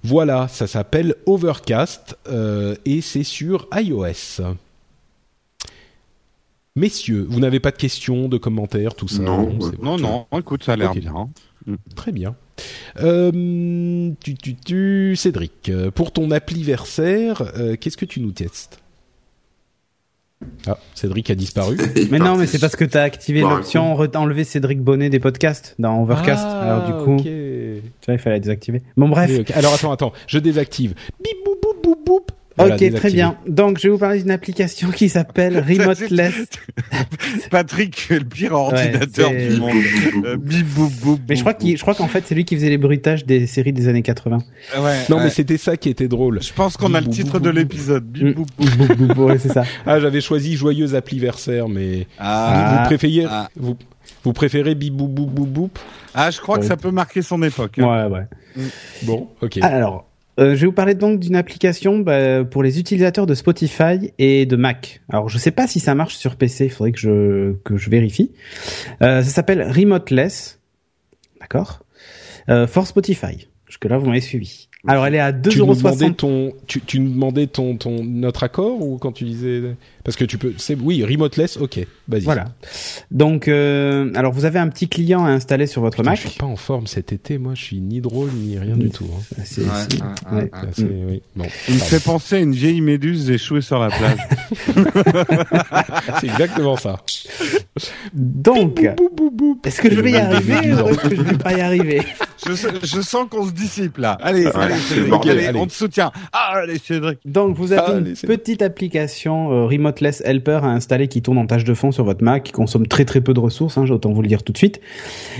voilà, 0.03 0.47
ça 0.47 0.65
s'appelle 0.65 1.15
Overcast 1.25 2.15
et 2.85 3.01
c'est 3.01 3.23
sur 3.23 3.67
iOS. 3.75 4.55
Messieurs, 6.79 7.27
vous 7.29 7.41
n'avez 7.41 7.59
pas 7.59 7.71
de 7.71 7.77
questions, 7.77 8.29
de 8.29 8.37
commentaires, 8.37 8.95
tout 8.95 9.09
ça 9.09 9.21
Non, 9.21 9.49
ouais. 9.49 9.71
bon. 9.77 9.97
Non, 9.97 9.97
non, 9.97 10.39
écoute, 10.39 10.63
ça 10.63 10.73
a 10.73 10.75
l'air 10.77 10.95
bien. 10.95 11.29
Très 11.93 12.13
bien. 12.13 12.35
Euh, 13.01 14.11
tu, 14.23 14.35
tu, 14.35 14.55
tu, 14.55 15.13
Cédric, 15.17 15.67
euh, 15.67 15.91
pour 15.91 16.13
ton 16.13 16.31
appliversaire, 16.31 17.51
euh, 17.57 17.75
qu'est-ce 17.75 17.97
que 17.97 18.05
tu 18.05 18.21
nous 18.21 18.31
testes? 18.31 18.79
Ah, 20.67 20.77
Cédric 20.95 21.29
a 21.29 21.35
disparu. 21.35 21.75
Mais 22.11 22.17
non, 22.17 22.37
mais 22.37 22.47
c'est 22.47 22.59
parce 22.59 22.77
que 22.77 22.85
t'as 22.85 23.03
activé 23.03 23.41
Bon, 23.41 23.49
l'option 23.49 23.91
enlever 23.91 24.45
Cédric 24.45 24.79
Bonnet 24.79 25.09
des 25.09 25.19
podcasts 25.19 25.75
dans 25.79 26.01
Overcast. 26.01 26.45
Ah, 26.47 26.61
Alors 26.61 26.85
du 26.85 27.03
coup, 27.03 27.21
tu 27.21 27.81
vois, 28.05 28.13
il 28.13 28.19
fallait 28.19 28.37
la 28.37 28.39
désactiver. 28.39 28.81
Bon 28.95 29.09
bref. 29.09 29.29
Alors 29.53 29.73
attends, 29.73 29.91
attends, 29.91 30.13
je 30.27 30.39
désactive. 30.39 30.95
Bip 31.21 31.35
boop 31.43 31.83
boop 31.83 32.05
boop. 32.05 32.31
Voilà, 32.59 32.75
ok, 32.75 32.93
très 32.93 33.11
bien. 33.11 33.35
Donc, 33.47 33.77
je 33.79 33.83
vais 33.83 33.89
vous 33.89 33.97
parler 33.97 34.19
d'une 34.19 34.31
application 34.31 34.89
qui 34.91 35.09
s'appelle 35.09 35.57
Remoteless. 35.67 36.33
Patrick, 37.51 38.09
le 38.09 38.19
pire 38.21 38.53
ordinateur 38.53 39.31
du 39.31 39.57
monde. 39.59 39.69
Euh, 40.25 40.35
bip, 40.37 40.65
boum, 40.67 40.89
boum, 41.01 41.17
Mais 41.29 41.35
je 41.35 41.41
crois 41.41 41.53
qu'il, 41.53 41.77
je 41.77 41.81
crois 41.81 41.93
qu'en 41.95 42.07
fait, 42.07 42.23
c'est 42.27 42.35
lui 42.35 42.43
qui 42.43 42.55
faisait 42.55 42.69
les 42.69 42.77
bruitages 42.77 43.25
des 43.25 43.47
séries 43.47 43.71
des 43.73 43.87
années 43.87 44.01
80. 44.01 44.37
boum. 44.37 44.83
Ouais, 44.83 44.97
Non, 45.09 45.17
ouais. 45.17 45.23
mais 45.25 45.29
c'était 45.29 45.57
ça 45.57 45.77
qui 45.77 45.89
était 45.89 46.07
drôle. 46.07 46.41
Je 46.41 46.51
pense 46.53 46.75
qu'on 46.77 46.93
a 46.93 47.01
le 47.01 47.07
titre 47.07 47.39
de 47.39 47.49
l'épisode. 47.49 48.05
Mm. 48.17 49.19
Ouais, 49.19 49.37
c'est 49.39 49.53
ça. 49.53 49.63
Ah, 49.85 49.99
j'avais 49.99 50.21
choisi 50.21 50.55
joyeuse 50.55 50.95
appliversaire, 50.95 51.69
mais 51.69 52.07
Ah, 52.17 52.79
vous 52.81 52.85
préfériez 52.87 53.25
ah. 53.29 53.49
vous 53.55 53.77
vous 54.23 54.33
préférez 54.33 54.75
boum 54.75 55.69
Ah, 56.13 56.31
je 56.31 56.39
crois 56.41 56.57
que 56.57 56.65
ça 56.65 56.75
peut 56.77 56.91
marquer 56.91 57.21
son 57.21 57.41
époque. 57.43 57.79
hein. 57.79 58.09
Ouais, 58.09 58.17
ouais. 58.17 58.63
Bon, 59.03 59.29
ok. 59.41 59.59
Alors, 59.61 60.08
euh, 60.39 60.55
je 60.55 60.61
vais 60.61 60.67
vous 60.67 60.73
parler 60.73 60.93
donc 60.93 61.19
d'une 61.19 61.35
application 61.35 61.99
bah, 61.99 62.45
pour 62.45 62.63
les 62.63 62.79
utilisateurs 62.79 63.25
de 63.25 63.33
Spotify 63.33 64.11
et 64.17 64.45
de 64.45 64.55
Mac. 64.55 65.01
Alors, 65.09 65.27
je 65.27 65.37
sais 65.37 65.51
pas 65.51 65.67
si 65.67 65.79
ça 65.79 65.95
marche 65.95 66.15
sur 66.15 66.37
PC, 66.37 66.65
il 66.65 66.71
faudrait 66.71 66.93
que 66.93 66.99
je 66.99 67.53
que 67.65 67.77
je 67.77 67.89
vérifie. 67.89 68.31
Euh, 69.01 69.21
ça 69.21 69.29
s'appelle 69.29 69.61
Remoteless, 69.63 70.59
d'accord, 71.41 71.83
euh, 72.49 72.67
for 72.67 72.87
Spotify. 72.87 73.47
Jusque 73.67 73.85
là, 73.85 73.97
vous 73.97 74.07
m'avez 74.07 74.21
suivi. 74.21 74.68
Alors, 74.87 75.05
elle 75.05 75.15
est 75.15 75.19
à 75.19 75.33
tu 75.33 75.59
nous 75.59 75.75
demandais 75.75 76.07
2,60€. 76.07 76.15
ton, 76.15 76.53
tu, 76.65 76.79
tu 76.81 76.99
nous 77.01 77.11
demandais 77.11 77.47
ton, 77.47 77.75
ton, 77.75 78.01
notre 78.03 78.43
accord 78.43 78.81
ou 78.81 78.97
quand 78.97 79.11
tu 79.11 79.25
disais, 79.25 79.75
parce 80.05 80.15
que 80.15 80.23
tu 80.23 80.37
peux, 80.37 80.53
c'est, 80.57 80.75
oui, 80.81 81.03
remoteless, 81.03 81.57
ok, 81.57 81.85
vas-y. 82.07 82.21
Voilà. 82.21 82.45
Donc, 83.11 83.49
euh, 83.49 84.09
alors 84.15 84.31
vous 84.31 84.45
avez 84.45 84.57
un 84.57 84.69
petit 84.69 84.87
client 84.87 85.25
à 85.25 85.31
installer 85.31 85.67
sur 85.67 85.81
votre 85.81 85.97
Putain, 85.97 86.11
Mac. 86.11 86.21
je 86.21 86.29
suis 86.29 86.37
pas 86.39 86.45
en 86.45 86.55
forme 86.55 86.87
cet 86.87 87.11
été, 87.11 87.37
moi, 87.37 87.55
je 87.55 87.61
suis 87.63 87.81
ni 87.81 87.99
drôle 87.99 88.29
ni 88.31 88.57
rien 88.57 88.77
du 88.77 88.89
tout. 88.89 89.05
Hein. 89.13 89.21
C'est- 89.43 89.63
Ouais, 89.63 89.67
c'est- 89.89 90.01
ouais, 90.01 90.07
ouais. 90.31 90.37
ouais, 90.37 90.43
ouais. 90.43 90.69
c'est- 90.71 90.83
oui, 91.09 91.21
bon. 91.35 91.45
Il 91.67 91.73
me 91.75 91.79
fait 91.79 92.01
penser 92.03 92.35
à 92.37 92.39
une 92.39 92.53
vieille 92.53 92.79
méduse 92.79 93.29
échouée 93.29 93.59
sur 93.61 93.79
la 93.79 93.89
plage. 93.89 94.19
c'est 96.21 96.27
exactement 96.27 96.77
ça. 96.77 97.01
Donc, 98.13 98.81
est-ce 99.65 99.81
que 99.81 99.91
je 99.93 99.99
vais 99.99 100.11
y 100.11 100.15
arriver 100.17 100.73
ou 100.73 100.87
est-ce 100.89 100.99
que 101.09 101.15
je 101.15 101.21
vais 101.21 101.37
pas 101.37 101.53
y 101.53 101.61
arriver? 101.61 102.01
Je, 102.45 102.53
je 102.53 103.01
sens 103.01 103.27
qu'on 103.29 103.45
se 103.45 103.51
dissipe 103.51 103.97
là. 103.97 104.17
Allez, 104.21 104.45
allez, 104.47 104.68
allez, 104.71 105.45
Allez. 105.47 105.59
on 105.59 105.65
te 105.67 105.71
soutient. 105.73 106.11
Ah, 106.33 106.53
allez, 106.55 106.77
Cédric. 106.77 107.19
Donc 107.25 107.55
vous 107.55 107.71
avez 107.71 107.81
Ah, 107.85 107.97
une 107.99 108.13
petite 108.13 108.61
application 108.61 109.51
euh, 109.51 109.65
Remoteless 109.65 110.21
Helper 110.25 110.59
à 110.63 110.67
installer 110.67 111.07
qui 111.07 111.21
tourne 111.21 111.37
en 111.37 111.45
tâche 111.45 111.63
de 111.63 111.73
fond 111.73 111.91
sur 111.91 112.03
votre 112.03 112.23
Mac, 112.23 112.43
qui 112.43 112.51
consomme 112.51 112.87
très 112.87 113.05
très 113.05 113.21
peu 113.21 113.33
de 113.33 113.39
ressources, 113.39 113.77
hein, 113.77 113.85
j'ai 113.85 113.93
autant 113.93 114.11
vous 114.11 114.21
le 114.21 114.27
dire 114.27 114.43
tout 114.43 114.53
de 114.53 114.57
suite. 114.57 114.79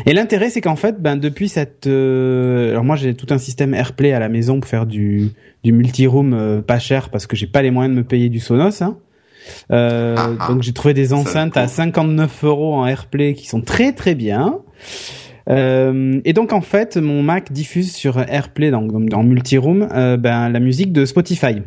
Et 0.05 0.13
l'intérêt 0.13 0.49
c'est 0.49 0.61
qu'en 0.61 0.75
fait, 0.75 1.01
ben 1.01 1.15
depuis 1.17 1.49
cette, 1.49 1.87
euh, 1.87 2.71
alors 2.71 2.83
moi 2.83 2.95
j'ai 2.95 3.13
tout 3.13 3.27
un 3.31 3.37
système 3.37 3.73
AirPlay 3.73 4.13
à 4.13 4.19
la 4.19 4.29
maison 4.29 4.59
pour 4.59 4.69
faire 4.69 4.85
du 4.85 5.31
du 5.63 5.71
multi-room 5.73 6.33
euh, 6.33 6.61
pas 6.61 6.79
cher 6.79 7.09
parce 7.09 7.27
que 7.27 7.35
j'ai 7.35 7.47
pas 7.47 7.61
les 7.61 7.71
moyens 7.71 7.93
de 7.95 7.99
me 8.01 8.05
payer 8.05 8.29
du 8.29 8.39
Sonos. 8.39 8.81
Hein. 8.81 8.97
Euh, 9.71 10.15
Ah, 10.17 10.29
ah. 10.39 10.47
donc 10.53 10.61
j'ai 10.63 10.73
trouvé 10.73 10.93
des 10.93 11.11
enceintes 11.13 11.57
à 11.57 11.63
coup. 11.65 11.71
59 11.73 12.43
euros 12.43 12.75
en 12.75 12.85
AirPlay 12.87 13.33
qui 13.33 13.47
sont 13.47 13.61
très 13.61 13.91
très 13.93 14.15
bien. 14.15 14.59
Euh, 15.49 16.21
et 16.25 16.33
donc 16.33 16.53
en 16.53 16.61
fait, 16.61 16.97
mon 16.97 17.23
Mac 17.23 17.51
diffuse 17.51 17.93
sur 17.93 18.19
AirPlay 18.19 18.71
dans, 18.71 18.81
dans 18.81 19.23
multi-room 19.23 19.87
euh, 19.91 20.17
ben, 20.17 20.49
la 20.49 20.59
musique 20.59 20.93
de 20.93 21.05
Spotify. 21.05 21.61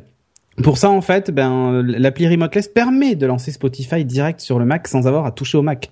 Pour 0.62 0.76
ça, 0.76 0.90
en 0.90 1.00
fait, 1.00 1.30
ben, 1.30 1.82
l'appli 1.82 2.28
Remoteless 2.28 2.68
permet 2.68 3.14
de 3.14 3.24
lancer 3.24 3.52
Spotify 3.52 4.04
direct 4.04 4.40
sur 4.40 4.58
le 4.58 4.66
Mac 4.66 4.86
sans 4.86 5.06
avoir 5.06 5.24
à 5.24 5.30
toucher 5.30 5.56
au 5.56 5.62
Mac. 5.62 5.90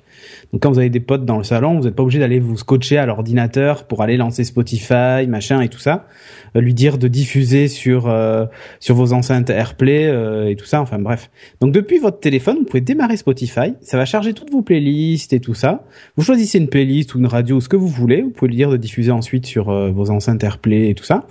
Donc, 0.52 0.62
quand 0.62 0.70
vous 0.70 0.78
avez 0.78 0.90
des 0.90 1.00
potes 1.00 1.24
dans 1.24 1.38
le 1.38 1.44
salon, 1.44 1.78
vous 1.78 1.84
n'êtes 1.84 1.94
pas 1.94 2.02
obligé 2.02 2.18
d'aller 2.18 2.40
vous 2.40 2.58
scotcher 2.58 2.98
à 2.98 3.06
l'ordinateur 3.06 3.84
pour 3.84 4.02
aller 4.02 4.18
lancer 4.18 4.44
Spotify, 4.44 5.26
machin 5.28 5.62
et 5.62 5.68
tout 5.68 5.78
ça. 5.78 6.06
Euh, 6.56 6.60
lui 6.60 6.74
dire 6.74 6.98
de 6.98 7.08
diffuser 7.08 7.68
sur 7.68 8.08
euh, 8.08 8.44
sur 8.80 8.96
vos 8.96 9.12
enceintes 9.12 9.50
AirPlay 9.50 10.08
euh, 10.08 10.50
et 10.50 10.56
tout 10.56 10.66
ça. 10.66 10.80
Enfin 10.82 10.98
bref. 10.98 11.30
Donc, 11.60 11.72
depuis 11.72 11.98
votre 11.98 12.20
téléphone, 12.20 12.58
vous 12.58 12.64
pouvez 12.64 12.80
démarrer 12.80 13.16
Spotify. 13.16 13.74
Ça 13.80 13.96
va 13.96 14.04
charger 14.04 14.34
toutes 14.34 14.50
vos 14.50 14.62
playlists 14.62 15.32
et 15.32 15.40
tout 15.40 15.54
ça. 15.54 15.84
Vous 16.16 16.22
choisissez 16.22 16.58
une 16.58 16.68
playlist 16.68 17.14
ou 17.14 17.18
une 17.18 17.26
radio 17.26 17.56
ou 17.56 17.60
ce 17.60 17.68
que 17.68 17.76
vous 17.76 17.88
voulez. 17.88 18.22
Vous 18.22 18.30
pouvez 18.30 18.48
lui 18.48 18.56
dire 18.56 18.70
de 18.70 18.76
diffuser 18.76 19.10
ensuite 19.10 19.46
sur 19.46 19.70
euh, 19.70 19.90
vos 19.90 20.10
enceintes 20.10 20.42
AirPlay 20.42 20.90
et 20.90 20.94
tout 20.94 21.04
ça. 21.04 21.26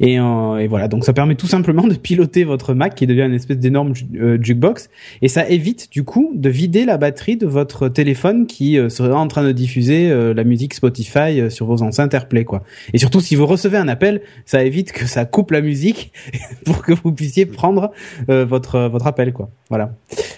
Et, 0.00 0.18
euh, 0.18 0.58
et 0.58 0.66
voilà, 0.66 0.88
donc 0.88 1.04
ça 1.04 1.12
permet 1.12 1.34
tout 1.34 1.46
simplement 1.46 1.86
de 1.86 1.94
piloter 1.94 2.44
votre 2.44 2.73
Mac 2.74 2.94
qui 2.94 3.06
devient 3.06 3.22
une 3.22 3.34
espèce 3.34 3.58
d'énorme 3.58 3.92
euh, 4.16 4.38
jukebox 4.40 4.90
et 5.22 5.28
ça 5.28 5.48
évite 5.48 5.90
du 5.90 6.04
coup 6.04 6.32
de 6.34 6.48
vider 6.48 6.84
la 6.84 6.96
batterie 6.96 7.36
de 7.36 7.46
votre 7.46 7.88
téléphone 7.88 8.46
qui 8.46 8.78
euh, 8.78 8.88
serait 8.88 9.12
en 9.12 9.28
train 9.28 9.44
de 9.44 9.52
diffuser 9.52 10.10
euh, 10.10 10.34
la 10.34 10.44
musique 10.44 10.74
Spotify 10.74 11.40
euh, 11.40 11.50
sur 11.50 11.66
vos 11.66 11.82
enceintes 11.82 12.14
AirPlay 12.14 12.44
quoi. 12.44 12.62
Et 12.92 12.98
surtout 12.98 13.20
si 13.20 13.34
vous 13.34 13.46
recevez 13.46 13.78
un 13.78 13.88
appel, 13.88 14.22
ça 14.44 14.64
évite 14.64 14.92
que 14.92 15.06
ça 15.06 15.24
coupe 15.24 15.50
la 15.50 15.60
musique 15.60 16.12
pour 16.64 16.82
que 16.82 16.92
vous 16.92 17.12
puissiez 17.12 17.46
prendre 17.46 17.92
votre 18.28 18.80
votre 18.88 19.06
appel 19.06 19.32
quoi. 19.32 19.50
Voilà. 19.68 19.94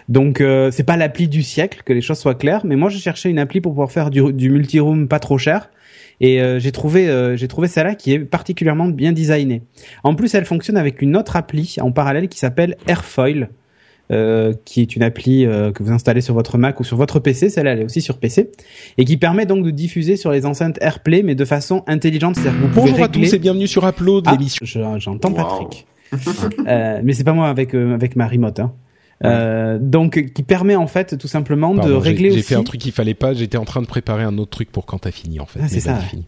Donc 0.09 0.43
c'est 0.71 0.85
pas 0.85 0.97
l'appli 0.97 1.29
du 1.29 1.43
siècle 1.43 1.83
que 1.85 1.93
les 1.93 2.01
choses 2.01 2.19
soient 2.19 2.35
claires, 2.35 2.65
mais 2.65 2.77
moi 2.77 2.89
je 2.89 2.99
cherchais 2.99 3.31
une 3.31 3.39
appli 3.39 3.61
pour 3.61 3.73
pouvoir 3.73 3.91
faire 3.91 4.11
du, 4.11 4.33
du 4.33 4.51
multi-room 4.51 5.09
pas 5.09 5.19
trop 5.19 5.39
cher. 5.39 5.71
Et 6.21 6.41
euh, 6.41 6.59
j'ai 6.59 6.73
trouvé 6.73 7.09
euh, 7.09 7.37
j'ai 7.37 7.47
trouvé 7.49 7.69
celle-là 7.69 7.95
qui 7.95 8.13
est 8.13 8.19
particulièrement 8.21 8.87
bien 8.89 9.13
designée. 9.13 9.63
En 10.03 10.15
plus, 10.15 10.35
elle 10.35 10.45
fonctionne 10.47 10.77
avec 10.79 11.03
une 11.03 11.17
autre 11.17 11.37
appli 11.37 11.77
en 11.81 11.93
parallèle 11.93 12.29
qui 12.29 12.39
s'appelle 12.39 12.77
Airfoil, 12.87 13.51
euh, 14.13 14.55
qui 14.65 14.81
est 14.81 14.97
une 14.97 15.03
appli 15.03 15.45
euh, 15.45 15.73
que 15.73 15.83
vous 15.83 15.93
installez 15.93 16.21
sur 16.23 16.33
votre 16.33 16.57
Mac 16.59 16.81
ou 16.81 16.85
sur 16.85 16.97
votre 16.97 17.19
PC. 17.21 17.51
Celle-là, 17.51 17.73
elle 17.73 17.81
est 17.81 17.85
aussi 17.85 18.01
sur 18.01 18.17
PC 18.19 18.51
et 18.97 19.05
qui 19.05 19.17
permet 19.19 19.45
donc 19.45 19.65
de 19.65 19.71
diffuser 19.71 20.17
sur 20.17 20.31
les 20.33 20.47
enceintes 20.47 20.79
AirPlay, 20.81 21.23
mais 21.23 21.35
de 21.35 21.45
façon 21.45 21.83
intelligente. 21.87 22.37
C'est-à-dire 22.37 22.61
que 22.61 22.67
vous 22.67 22.73
pouvez 22.73 22.91
Bonjour 22.93 23.05
à 23.05 23.09
tous 23.09 23.33
et 23.35 23.39
bienvenue 23.39 23.67
sur 23.67 23.87
Upload, 23.87 24.25
Ah, 24.27 24.33
l'émission. 24.33 24.65
je- 24.65 24.81
j'entends 24.99 25.31
Wow. 25.31 25.37
Patrick. 25.37 25.87
Euh, 26.69 27.01
mais 27.05 27.13
c'est 27.13 27.25
pas 27.25 27.33
moi 27.33 27.49
avec 27.49 27.75
euh, 27.75 27.93
avec 27.95 28.15
ma 28.17 28.27
remote. 28.29 28.61
Hein. 28.61 28.73
Euh, 29.25 29.79
donc 29.81 30.33
qui 30.35 30.43
permet 30.43 30.77
en 30.77 30.87
fait 30.87 31.17
tout 31.17 31.27
simplement 31.29 31.73
de 31.75 31.81
Pardon, 31.81 32.01
j'ai- 32.03 32.11
régler 32.11 32.31
J'ai 32.33 32.39
aussi. 32.41 32.49
fait 32.49 32.55
un 32.55 32.63
truc 32.65 32.81
qu'il 32.83 32.93
fallait 32.93 33.15
pas. 33.15 33.33
J'étais 33.33 33.57
en 33.57 33.65
train 33.65 33.81
de 33.81 33.87
préparer 33.87 34.23
un 34.25 34.37
autre 34.37 34.51
truc 34.51 34.71
pour 34.71 34.85
quand 34.85 34.99
t'as 34.99 35.11
fini 35.11 35.41
en 35.41 35.47
fait. 35.47 35.61
Ah, 35.63 35.69
c'est 35.69 35.81
ça, 35.81 35.97
finis. 35.97 36.27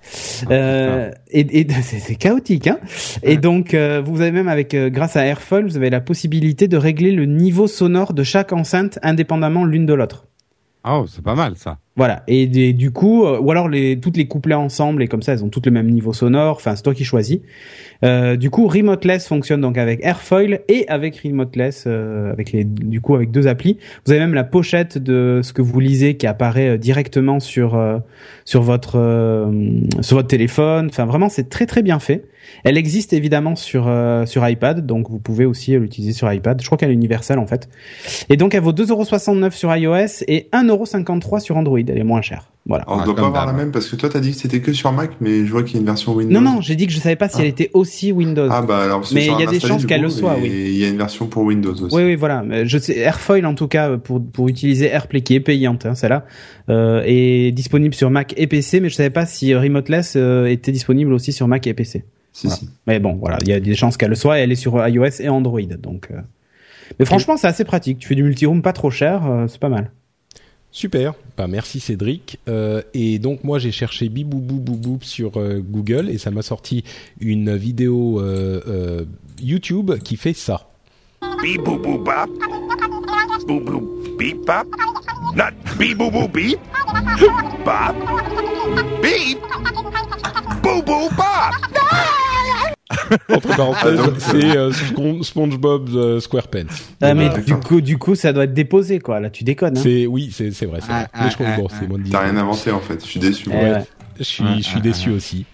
Euh, 0.50 1.10
et, 1.30 1.60
et 1.60 1.66
c'est 1.82 2.14
chaotique, 2.14 2.66
hein. 2.66 2.78
Et 3.22 3.36
donc, 3.36 3.74
euh, 3.74 4.00
vous 4.04 4.20
avez 4.22 4.32
même 4.32 4.48
avec, 4.48 4.72
euh, 4.74 4.88
grâce 4.88 5.16
à 5.16 5.26
Airfoil, 5.26 5.66
vous 5.66 5.76
avez 5.76 5.90
la 5.90 6.00
possibilité 6.00 6.66
de 6.66 6.76
régler 6.78 7.12
le 7.12 7.26
niveau 7.26 7.66
sonore 7.66 8.14
de 8.14 8.22
chaque 8.22 8.52
enceinte 8.54 8.98
indépendamment 9.02 9.64
l'une 9.64 9.84
de 9.86 9.92
l'autre. 9.94 10.24
Oh, 10.90 11.04
c'est 11.06 11.22
pas 11.22 11.34
mal 11.34 11.54
ça. 11.56 11.78
Voilà. 11.96 12.22
Et 12.28 12.46
du 12.46 12.92
coup, 12.92 13.24
euh, 13.24 13.40
ou 13.40 13.50
alors 13.50 13.68
les 13.68 13.98
toutes 13.98 14.16
les 14.16 14.26
couplets 14.28 14.54
ensemble 14.54 15.02
et 15.02 15.08
comme 15.08 15.22
ça, 15.22 15.32
elles 15.32 15.44
ont 15.44 15.48
toutes 15.48 15.66
le 15.66 15.72
même 15.72 15.90
niveau 15.90 16.12
sonore. 16.12 16.56
Enfin, 16.56 16.76
c'est 16.76 16.82
toi 16.82 16.94
qui 16.94 17.04
choisis. 17.04 17.40
Euh, 18.04 18.36
du 18.36 18.50
coup, 18.50 18.68
Remoteless 18.68 19.26
fonctionne 19.26 19.60
donc 19.60 19.76
avec 19.76 20.00
Airfoil 20.04 20.60
et 20.68 20.88
avec 20.88 21.18
Remoteless, 21.18 21.84
euh, 21.86 22.32
avec 22.32 22.52
les 22.52 22.64
du 22.64 23.00
coup 23.00 23.14
avec 23.16 23.30
deux 23.30 23.48
applis. 23.48 23.78
Vous 24.06 24.12
avez 24.12 24.20
même 24.20 24.34
la 24.34 24.44
pochette 24.44 24.98
de 24.98 25.40
ce 25.42 25.52
que 25.52 25.62
vous 25.62 25.80
lisez 25.80 26.16
qui 26.16 26.26
apparaît 26.26 26.70
euh, 26.70 26.78
directement 26.78 27.40
sur 27.40 27.74
euh, 27.74 27.98
sur 28.44 28.62
votre 28.62 29.50
sur 30.00 30.16
votre 30.16 30.28
téléphone. 30.28 30.86
Enfin, 30.90 31.04
vraiment, 31.06 31.28
c'est 31.28 31.48
très 31.48 31.66
très 31.66 31.82
bien 31.82 31.98
fait. 31.98 32.24
Elle 32.64 32.76
existe 32.76 33.12
évidemment 33.12 33.56
sur 33.56 33.86
euh, 33.88 34.26
sur 34.26 34.46
iPad, 34.48 34.84
donc 34.86 35.08
vous 35.10 35.18
pouvez 35.18 35.44
aussi 35.44 35.72
l'utiliser 35.78 36.12
sur 36.12 36.32
iPad. 36.32 36.60
Je 36.60 36.66
crois 36.66 36.78
qu'elle 36.78 36.90
est 36.90 36.94
universelle 36.94 37.38
en 37.38 37.46
fait. 37.46 37.68
Et 38.28 38.36
donc 38.36 38.54
elle 38.54 38.62
vaut 38.62 38.72
2,69€ 38.72 39.50
sur 39.52 39.74
iOS 39.74 40.24
et 40.28 40.48
1,53€ 40.52 41.40
sur 41.40 41.56
Android. 41.56 41.78
Elle 41.78 41.98
est 41.98 42.04
moins 42.04 42.22
chère. 42.22 42.50
Voilà. 42.66 42.84
Alors, 42.84 42.98
on 42.98 43.00
Ah, 43.00 43.04
doit 43.06 43.14
pas 43.16 43.26
avoir 43.26 43.46
la 43.46 43.54
même 43.54 43.70
parce 43.72 43.86
que 43.88 43.96
toi, 43.96 44.10
t'as 44.10 44.20
dit 44.20 44.32
que 44.32 44.36
c'était 44.36 44.60
que 44.60 44.74
sur 44.74 44.92
Mac, 44.92 45.12
mais 45.22 45.46
je 45.46 45.50
vois 45.50 45.62
qu'il 45.62 45.74
y 45.74 45.76
a 45.78 45.80
une 45.80 45.86
version 45.86 46.12
Windows. 46.14 46.38
Non, 46.38 46.42
non, 46.42 46.60
j'ai 46.60 46.76
dit 46.76 46.86
que 46.86 46.92
je 46.92 46.98
savais 46.98 47.16
pas 47.16 47.30
si 47.30 47.36
Ah. 47.38 47.40
elle 47.42 47.48
était 47.48 47.70
aussi 47.72 48.12
Windows. 48.12 48.46
Ah 48.50 48.60
bah 48.60 48.80
alors, 48.80 49.06
c'est 49.06 49.14
Mais 49.14 49.24
il 49.26 49.40
y 49.40 49.42
a 49.42 49.46
des 49.46 49.58
chances 49.58 49.86
qu'elle 49.86 50.02
le 50.02 50.10
soit, 50.10 50.36
et 50.36 50.42
oui. 50.42 50.50
Il 50.52 50.76
y 50.76 50.84
a 50.84 50.88
une 50.88 50.98
version 50.98 51.28
pour 51.28 51.44
Windows 51.44 51.72
aussi. 51.72 51.94
Oui, 51.96 52.02
oui, 52.04 52.14
voilà. 52.14 52.44
Je 52.64 52.76
sais, 52.78 52.98
Airfoil 52.98 53.46
en 53.46 53.54
tout 53.54 53.68
cas 53.68 53.96
pour 53.96 54.22
pour 54.22 54.48
utiliser 54.48 54.86
AirPlay 54.88 55.22
qui 55.22 55.34
est 55.34 55.40
payante, 55.40 55.86
hein, 55.86 55.94
celle-là, 55.94 56.26
euh, 56.68 57.02
est 57.06 57.52
disponible 57.52 57.94
sur 57.94 58.10
Mac 58.10 58.34
et 58.36 58.46
PC, 58.46 58.80
mais 58.80 58.90
je 58.90 58.94
savais 58.96 59.08
pas 59.08 59.24
si 59.24 59.54
Remoteless 59.54 60.14
euh, 60.16 60.44
était 60.46 60.72
disponible 60.72 61.14
aussi 61.14 61.32
sur 61.32 61.48
Mac 61.48 61.66
et 61.66 61.72
PC. 61.72 62.04
Si, 62.38 62.46
Voilà. 62.46 62.56
si. 62.60 62.68
Mais 62.86 63.00
bon, 63.00 63.14
voilà, 63.14 63.38
il 63.42 63.48
y 63.48 63.52
a 63.52 63.58
des 63.60 63.74
chances 63.74 63.96
qu'elle 63.96 64.10
le 64.10 64.14
soit. 64.14 64.38
Et 64.38 64.42
elle 64.42 64.52
est 64.52 64.56
sur 64.56 64.86
iOS 64.86 65.20
et 65.20 65.28
Android, 65.28 65.60
donc. 65.60 66.08
euh. 66.12 66.20
Mais 66.98 67.04
franchement, 67.04 67.36
c'est 67.36 67.48
assez 67.48 67.64
pratique. 67.64 67.98
Tu 67.98 68.06
fais 68.08 68.14
du 68.14 68.22
multi-room 68.22 68.62
pas 68.62 68.72
trop 68.72 68.90
cher, 68.90 69.26
euh, 69.26 69.46
c'est 69.48 69.58
pas 69.60 69.68
mal. 69.68 69.90
Super. 70.70 71.14
Bah 71.36 71.46
merci 71.48 71.80
Cédric. 71.80 72.38
Euh, 72.48 72.82
et 72.94 73.18
donc 73.18 73.42
moi 73.42 73.58
j'ai 73.58 73.72
cherché 73.72 74.08
bibou 74.10 74.38
bou 74.38 74.60
bou 74.60 74.76
bou 74.76 74.98
sur 75.00 75.38
euh, 75.40 75.60
Google 75.60 76.10
et 76.10 76.18
ça 76.18 76.30
m'a 76.30 76.42
sorti 76.42 76.84
une 77.20 77.56
vidéo 77.56 78.20
euh, 78.20 78.60
euh, 78.68 79.04
YouTube 79.42 79.92
qui 80.04 80.16
fait 80.16 80.34
ça. 80.34 80.68
Not. 85.34 85.54
Entre 93.34 93.56
parenthèses, 93.56 94.00
Ah, 94.02 94.08
c'est 94.18 94.56
euh, 94.56 94.72
Spon- 94.72 95.22
SpongeBob 95.22 95.88
euh, 95.94 96.20
SquarePants. 96.20 96.66
Ah, 97.00 97.14
mais 97.14 97.30
du 97.46 97.54
coup, 97.56 97.80
du 97.80 97.98
coup, 97.98 98.14
ça 98.14 98.32
doit 98.32 98.44
être 98.44 98.54
déposé, 98.54 98.98
quoi. 98.98 99.20
Là, 99.20 99.30
tu 99.30 99.44
déconnes. 99.44 99.76
Hein. 99.78 99.80
C'est 99.82 100.06
oui, 100.06 100.30
c'est 100.32 100.50
c'est 100.52 100.66
vrai. 100.66 100.80
Ah, 100.88 101.06
Mais 101.20 101.30
je 101.30 101.34
trouve 101.34 101.46
ah, 101.48 101.56
bon, 101.56 101.66
ah, 101.70 101.74
c'est 101.78 101.88
moins 101.88 101.98
de 101.98 102.04
T'as 102.08 102.24
10 102.24 102.30
rien 102.32 102.36
inventé 102.40 102.70
en 102.70 102.80
fait. 102.80 103.00
Je 103.04 103.08
suis 103.08 103.20
déçu. 103.20 103.48
Eh 103.48 103.54
Ouais. 103.54 103.70
ouais. 103.72 103.84
Je 104.18 104.24
suis 104.24 104.44
je 104.58 104.62
suis 104.62 104.78
ah, 104.78 104.80
déçu 104.80 105.10
ah, 105.12 105.16
aussi. 105.16 105.44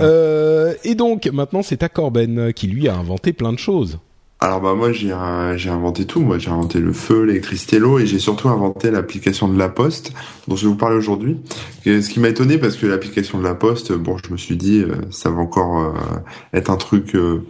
Euh, 0.00 0.74
et 0.84 0.94
donc 0.94 1.26
maintenant 1.26 1.62
c'est 1.62 1.82
à 1.82 1.88
Corben 1.88 2.52
qui 2.52 2.66
lui 2.66 2.88
a 2.88 2.94
inventé 2.94 3.32
plein 3.32 3.52
de 3.52 3.58
choses. 3.58 3.98
Alors 4.42 4.62
bah 4.62 4.74
moi 4.74 4.90
j'ai 4.90 5.14
j'ai 5.56 5.68
inventé 5.68 6.06
tout, 6.06 6.20
moi 6.20 6.38
j'ai 6.38 6.48
inventé 6.48 6.78
le 6.80 6.94
feu, 6.94 7.24
l'électricité, 7.24 7.78
l'eau 7.78 7.98
et 7.98 8.06
j'ai 8.06 8.18
surtout 8.18 8.48
inventé 8.48 8.90
l'application 8.90 9.48
de 9.48 9.58
la 9.58 9.68
Poste 9.68 10.12
dont 10.48 10.56
je 10.56 10.62
vais 10.62 10.68
vous 10.68 10.76
parler 10.78 10.96
aujourd'hui. 10.96 11.36
Ce 11.84 12.08
qui 12.08 12.20
m'a 12.20 12.28
étonné 12.28 12.56
parce 12.56 12.76
que 12.76 12.86
l'application 12.86 13.38
de 13.38 13.44
la 13.44 13.54
Poste, 13.54 13.92
bon 13.92 14.16
je 14.16 14.32
me 14.32 14.38
suis 14.38 14.56
dit 14.56 14.80
euh, 14.80 14.94
ça 15.10 15.28
va 15.28 15.40
encore 15.40 15.78
euh, 15.80 15.92
être 16.56 16.70
un 16.70 16.76
truc 16.78 17.14
euh, 17.16 17.42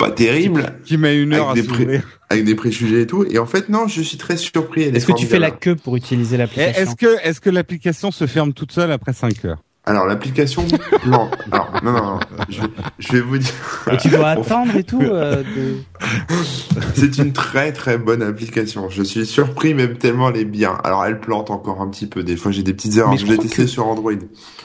pas 0.00 0.10
terrible. 0.10 0.80
Qui 0.84 0.96
met 0.96 1.16
une 1.20 1.32
heure 1.32 1.50
Avec 1.50 1.64
à 1.64 1.76
des 1.76 1.86
pré- 1.86 2.02
avec 2.28 2.44
des 2.44 2.54
préjugés 2.56 3.02
et 3.02 3.06
tout. 3.06 3.24
Et 3.30 3.38
en 3.38 3.46
fait 3.46 3.68
non 3.68 3.86
je 3.86 4.02
suis 4.02 4.18
très 4.18 4.36
surpris. 4.36 4.82
Est-ce 4.82 5.06
que 5.06 5.12
tu 5.12 5.26
fais 5.26 5.38
la 5.38 5.52
queue 5.52 5.76
pour 5.76 5.94
utiliser 5.94 6.34
Et 6.34 6.38
l'application? 6.38 6.82
Est-ce 6.82 6.96
que, 6.96 7.18
est-ce 7.22 7.40
que 7.40 7.50
l'application 7.50 8.10
se 8.10 8.26
ferme 8.26 8.52
toute 8.52 8.72
seule 8.72 8.90
après 8.90 9.12
5 9.12 9.44
heures? 9.44 9.62
Alors 9.90 10.06
l'application 10.06 10.64
non 11.06 11.28
alors 11.50 11.72
non 11.82 11.92
non, 11.92 12.02
non. 12.04 12.20
Je, 12.48 12.60
vais, 12.60 12.68
je 13.00 13.12
vais 13.12 13.20
vous 13.20 13.38
dire 13.38 13.50
Et 13.92 13.96
tu 13.96 14.08
dois 14.08 14.28
attendre 14.30 14.76
et 14.76 14.84
tout 14.84 15.00
euh, 15.02 15.42
de... 15.42 15.76
C'est 16.94 17.18
une 17.18 17.32
très 17.32 17.72
très 17.72 17.98
bonne 17.98 18.22
application. 18.22 18.88
Je 18.88 19.02
suis 19.02 19.26
surpris 19.26 19.74
même 19.74 19.96
tellement 19.96 20.30
elle 20.30 20.36
est 20.36 20.44
bien. 20.44 20.78
Alors 20.84 21.04
elle 21.04 21.18
plante 21.20 21.50
encore 21.50 21.80
un 21.80 21.88
petit 21.88 22.06
peu. 22.06 22.22
Des 22.22 22.36
fois 22.36 22.52
j'ai 22.52 22.62
des 22.62 22.72
petites 22.74 22.96
erreurs. 22.96 23.10
Mais 23.10 23.18
Je 23.18 23.26
je 23.26 23.32
l'ai 23.32 23.38
testé 23.38 23.62
que- 23.62 23.66
sur 23.68 23.86
Android. 23.86 24.12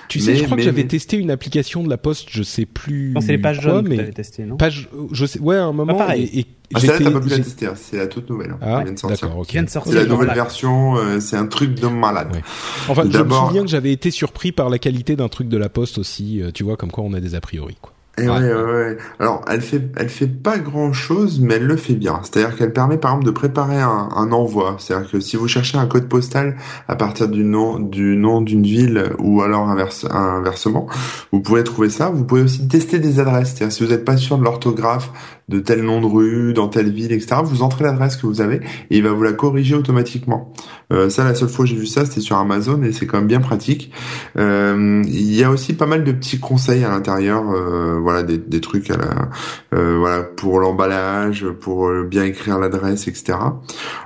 Tu 0.07 0.19
sais, 0.19 0.31
Mais- 0.33 0.37
je 0.37 0.43
crois 0.43 0.55
mais- 0.57 0.61
que 0.61 0.69
j'avais 0.69 0.83
mais- 0.83 0.87
testé 0.87 1.17
une 1.17 1.31
application 1.31 1.81
de 1.83 1.89
la 1.89 1.97
Poste, 1.97 2.27
je 2.29 2.43
sais 2.43 2.65
plus. 2.67 3.11
Non, 3.15 3.21
c'est 3.21 3.31
les 3.31 3.37
pages 3.39 3.59
quoi, 3.61 3.71
jaunes 3.71 3.89
que 3.89 4.11
testé, 4.11 4.43
non? 4.43 4.57
page, 4.57 4.87
je 5.11 5.25
sais, 5.25 5.39
ouais, 5.39 5.55
à 5.55 5.63
un 5.65 5.73
moment. 5.73 5.95
pareil. 5.95 6.29
Et, 6.31 6.39
et 6.41 6.45
Ah, 6.73 6.79
celle-là 6.79 6.93
j'étais- 6.97 7.03
t'as 7.05 7.11
pas 7.11 7.19
pu 7.19 7.29
la 7.29 7.35
j'ai- 7.37 7.43
tester. 7.43 7.67
hein. 7.67 7.73
C'est 7.75 7.97
la 7.97 8.07
toute 8.07 8.29
nouvelle. 8.29 8.51
hein. 8.51 8.57
Ah, 8.61 8.77
Elle 8.79 8.83
vient 8.85 8.93
de 8.93 8.99
sortir. 8.99 9.27
d'accord, 9.27 9.39
ok. 9.41 9.47
Qui 9.47 9.53
vient 9.53 9.63
de 9.63 9.69
sortir. 9.69 9.93
C'est 9.93 9.99
la 9.99 10.05
nouvelle 10.05 10.27
la- 10.27 10.33
version. 10.33 10.97
euh, 10.97 11.19
c'est 11.19 11.37
un 11.37 11.45
truc 11.47 11.75
de 11.79 11.87
malade. 11.87 12.29
Ouais. 12.33 12.41
Enfin, 12.89 13.03
je 13.09 13.17
me 13.21 13.29
souviens 13.29 13.61
que 13.61 13.69
j'avais 13.69 13.91
été 13.91 14.09
surpris 14.11 14.51
par 14.51 14.69
la 14.69 14.79
qualité 14.79 15.15
d'un 15.15 15.29
truc 15.29 15.47
de 15.47 15.57
la 15.57 15.69
Poste 15.69 15.97
aussi. 15.97 16.41
euh, 16.41 16.51
Tu 16.53 16.63
vois, 16.63 16.75
comme 16.77 16.91
quoi 16.91 17.03
on 17.03 17.13
a 17.13 17.19
des 17.19 17.35
a 17.35 17.41
priori, 17.41 17.77
quoi. 17.81 17.91
Et 18.17 18.29
Ouais. 18.29 18.37
ouais, 18.37 18.53
ouais, 18.53 18.63
ouais. 18.63 18.97
Alors, 19.19 19.41
elle 19.49 19.59
fait, 19.59 19.89
elle 19.97 20.07
fait 20.07 20.27
pas 20.27 20.57
grand 20.57 20.93
chose, 20.93 21.41
mais 21.41 21.55
elle 21.55 21.65
le 21.65 21.75
fait 21.75 21.95
bien. 21.95 22.21
C'est-à-dire 22.23 22.55
qu'elle 22.55 22.71
permet, 22.71 22.97
par 22.97 23.11
exemple, 23.11 23.25
de 23.25 23.31
préparer 23.31 23.81
un, 23.81 24.07
un 24.15 24.31
envoi. 24.31 24.77
C'est-à-dire 24.79 25.11
que 25.11 25.19
si 25.19 25.35
vous 25.35 25.49
cherchez 25.49 25.77
un 25.77 25.85
code 25.85 26.07
postal 26.07 26.55
à 26.87 26.95
partir 26.95 27.27
du 27.27 27.43
nom, 27.43 27.77
du 27.77 28.15
nom 28.15 28.39
d'une 28.39 28.63
ville 28.63 29.09
ou 29.19 29.41
alors 29.41 29.67
inverse, 29.67 30.05
inversement, 30.09 30.87
vous 31.33 31.41
pouvez 31.41 31.65
trouver 31.65 31.89
ça. 31.89 32.09
Vous 32.09 32.23
pouvez 32.23 32.41
aussi 32.43 32.65
tester 32.69 32.99
des 32.99 33.19
adresses. 33.19 33.53
C'est-à-dire 33.53 33.73
si 33.75 33.83
vous 33.83 33.89
n'êtes 33.89 34.05
pas 34.05 34.15
sûr 34.15 34.37
de 34.37 34.45
l'orthographe 34.45 35.11
de 35.47 35.59
tel 35.59 35.83
nom 35.83 36.01
de 36.01 36.07
rue, 36.07 36.53
dans 36.53 36.67
telle 36.67 36.91
ville, 36.91 37.11
etc., 37.11 37.37
vous 37.43 37.61
entrez 37.61 37.83
l'adresse 37.83 38.17
que 38.17 38.25
vous 38.25 38.41
avez 38.41 38.57
et 38.89 38.97
il 38.97 39.03
va 39.03 39.11
vous 39.11 39.21
la 39.21 39.33
corriger 39.33 39.75
automatiquement. 39.75 40.53
Euh, 40.91 41.09
ça, 41.09 41.23
la 41.23 41.35
seule 41.35 41.49
fois 41.49 41.65
que 41.65 41.71
j'ai 41.71 41.77
vu 41.77 41.85
ça, 41.85 42.05
c'était 42.05 42.21
sur 42.21 42.37
Amazon 42.37 42.81
et 42.83 42.91
c'est 42.91 43.05
quand 43.05 43.17
même 43.17 43.27
bien 43.27 43.41
pratique. 43.41 43.91
Euh, 44.37 45.03
il 45.05 45.33
y 45.35 45.43
a 45.43 45.51
aussi 45.51 45.73
pas 45.73 45.85
mal 45.85 46.03
de 46.03 46.11
petits 46.11 46.39
conseils 46.39 46.83
à 46.83 46.89
l'intérieur, 46.89 47.43
euh, 47.51 47.99
voilà, 48.01 48.23
des, 48.23 48.37
des 48.37 48.61
trucs 48.61 48.89
à 48.89 48.97
la, 48.97 49.29
euh, 49.75 49.97
voilà, 49.99 50.23
pour 50.23 50.59
l'emballage, 50.59 51.45
pour 51.61 51.91
bien 52.03 52.23
écrire 52.23 52.57
l'adresse, 52.57 53.07
etc. 53.07 53.37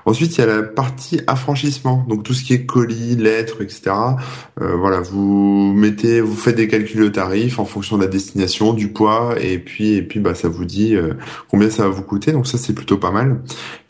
Ensuite, 0.06 0.38
il 0.38 0.42
y 0.42 0.44
a 0.44 0.48
la 0.48 0.64
partie 0.64 1.22
affranchissement, 1.28 2.06
donc 2.08 2.24
tout 2.24 2.34
ce 2.34 2.44
qui 2.44 2.54
est 2.54 2.66
colis, 2.66 3.16
lettres, 3.16 3.62
etc. 3.62 3.92
Voilà, 4.58 5.00
vous 5.00 5.74
mettez, 5.74 6.20
vous 6.20 6.36
faites 6.36 6.58
des 6.58 6.68
calculs 6.68 7.02
de 7.02 7.08
tarifs 7.08 7.60
en 7.60 7.66
fonction 7.66 7.98
de 7.98 8.04
la 8.04 8.10
destination, 8.10 8.74
du 8.74 8.90
poids, 8.90 9.36
et 9.40 9.58
puis, 9.58 9.94
et 9.94 10.02
puis, 10.02 10.20
bah, 10.20 10.36
ça 10.36 10.50
vous 10.50 10.66
dit 10.66 10.98
combien 11.50 11.70
ça 11.70 11.84
va 11.84 11.90
vous 11.90 12.04
coûter. 12.04 12.32
Donc 12.32 12.48
ça, 12.48 12.58
c'est 12.58 12.74
plutôt 12.74 12.98
pas 12.98 13.12
mal. 13.12 13.42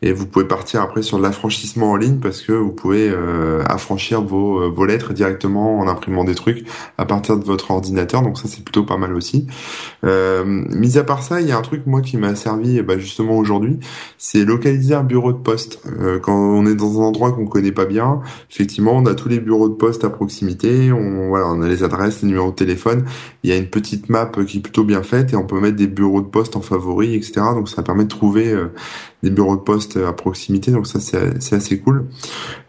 Et 0.01 0.13
vous 0.13 0.25
pouvez 0.25 0.45
partir 0.45 0.81
après 0.81 1.01
sur 1.01 1.17
de 1.17 1.23
l'affranchissement 1.23 1.91
en 1.91 1.95
ligne 1.97 2.19
parce 2.19 2.41
que 2.41 2.53
vous 2.53 2.71
pouvez 2.71 3.09
euh, 3.09 3.63
affranchir 3.65 4.21
vos, 4.21 4.61
euh, 4.61 4.69
vos 4.69 4.85
lettres 4.85 5.13
directement 5.13 5.79
en 5.79 5.87
imprimant 5.87 6.23
des 6.23 6.35
trucs 6.35 6.65
à 6.97 7.05
partir 7.05 7.37
de 7.37 7.43
votre 7.43 7.71
ordinateur. 7.71 8.21
Donc 8.21 8.37
ça, 8.37 8.47
c'est 8.47 8.63
plutôt 8.63 8.83
pas 8.83 8.97
mal 8.97 9.13
aussi. 9.13 9.47
Euh, 10.05 10.43
mis 10.45 10.97
à 10.97 11.03
part 11.03 11.23
ça, 11.23 11.41
il 11.41 11.47
y 11.47 11.51
a 11.51 11.57
un 11.57 11.61
truc 11.61 11.85
moi 11.85 12.01
qui 12.01 12.17
m'a 12.17 12.35
servi 12.35 12.81
bah, 12.81 12.97
justement 12.97 13.37
aujourd'hui, 13.37 13.79
c'est 14.17 14.45
localiser 14.45 14.95
un 14.95 15.03
bureau 15.03 15.33
de 15.33 15.37
poste. 15.37 15.81
Euh, 15.99 16.19
quand 16.19 16.35
on 16.35 16.65
est 16.65 16.75
dans 16.75 17.01
un 17.01 17.05
endroit 17.05 17.31
qu'on 17.31 17.45
connaît 17.45 17.71
pas 17.71 17.85
bien, 17.85 18.21
effectivement, 18.49 18.93
on 18.95 19.05
a 19.05 19.15
tous 19.15 19.29
les 19.29 19.39
bureaux 19.39 19.69
de 19.69 19.73
poste 19.73 20.03
à 20.03 20.09
proximité. 20.09 20.91
On 20.91 21.29
voilà, 21.29 21.47
on 21.47 21.61
a 21.61 21.67
les 21.67 21.83
adresses, 21.83 22.21
les 22.21 22.29
numéros 22.29 22.51
de 22.51 22.55
téléphone. 22.55 23.05
Il 23.43 23.49
y 23.49 23.53
a 23.53 23.57
une 23.57 23.67
petite 23.67 24.09
map 24.09 24.31
qui 24.47 24.57
est 24.57 24.61
plutôt 24.61 24.83
bien 24.83 25.03
faite 25.03 25.33
et 25.33 25.35
on 25.35 25.45
peut 25.45 25.59
mettre 25.59 25.75
des 25.75 25.87
bureaux 25.87 26.21
de 26.21 26.27
poste 26.27 26.55
en 26.55 26.61
favoris, 26.61 27.15
etc. 27.15 27.28
Donc 27.37 27.69
ça 27.69 27.83
permet 27.83 28.03
de 28.03 28.09
trouver 28.09 28.51
euh, 28.51 28.67
des 29.23 29.29
bureaux 29.29 29.55
de 29.55 29.61
poste 29.61 29.97
à 29.97 30.13
proximité. 30.13 30.71
Donc 30.71 30.87
ça, 30.87 30.99
c'est 30.99 31.55
assez 31.55 31.79
cool. 31.79 32.05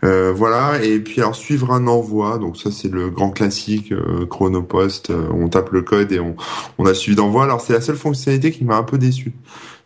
Euh, 0.05 0.33
voilà. 0.35 0.83
Et 0.83 0.99
puis 1.01 1.21
alors 1.21 1.35
suivre 1.35 1.73
un 1.73 1.87
envoi. 1.87 2.39
Donc 2.39 2.57
ça, 2.57 2.71
c'est 2.71 2.91
le 2.91 3.11
grand 3.11 3.31
classique 3.31 3.93
euh, 3.93 4.27
Chronopost. 4.27 5.11
Euh, 5.11 5.29
on 5.33 5.49
tape 5.49 5.71
le 5.73 5.83
code 5.83 6.13
et 6.13 6.21
on 6.21 6.37
on 6.79 6.87
a 6.87 6.95
suivi 6.95 7.17
d'envoi. 7.17 7.45
Alors 7.45 7.61
c'est 7.61 7.73
la 7.73 7.81
seule 7.81 7.97
fonctionnalité 7.97 8.51
qui 8.51 8.65
m'a 8.65 8.77
un 8.77 8.83
peu 8.83 8.99
déçu. 8.99 9.33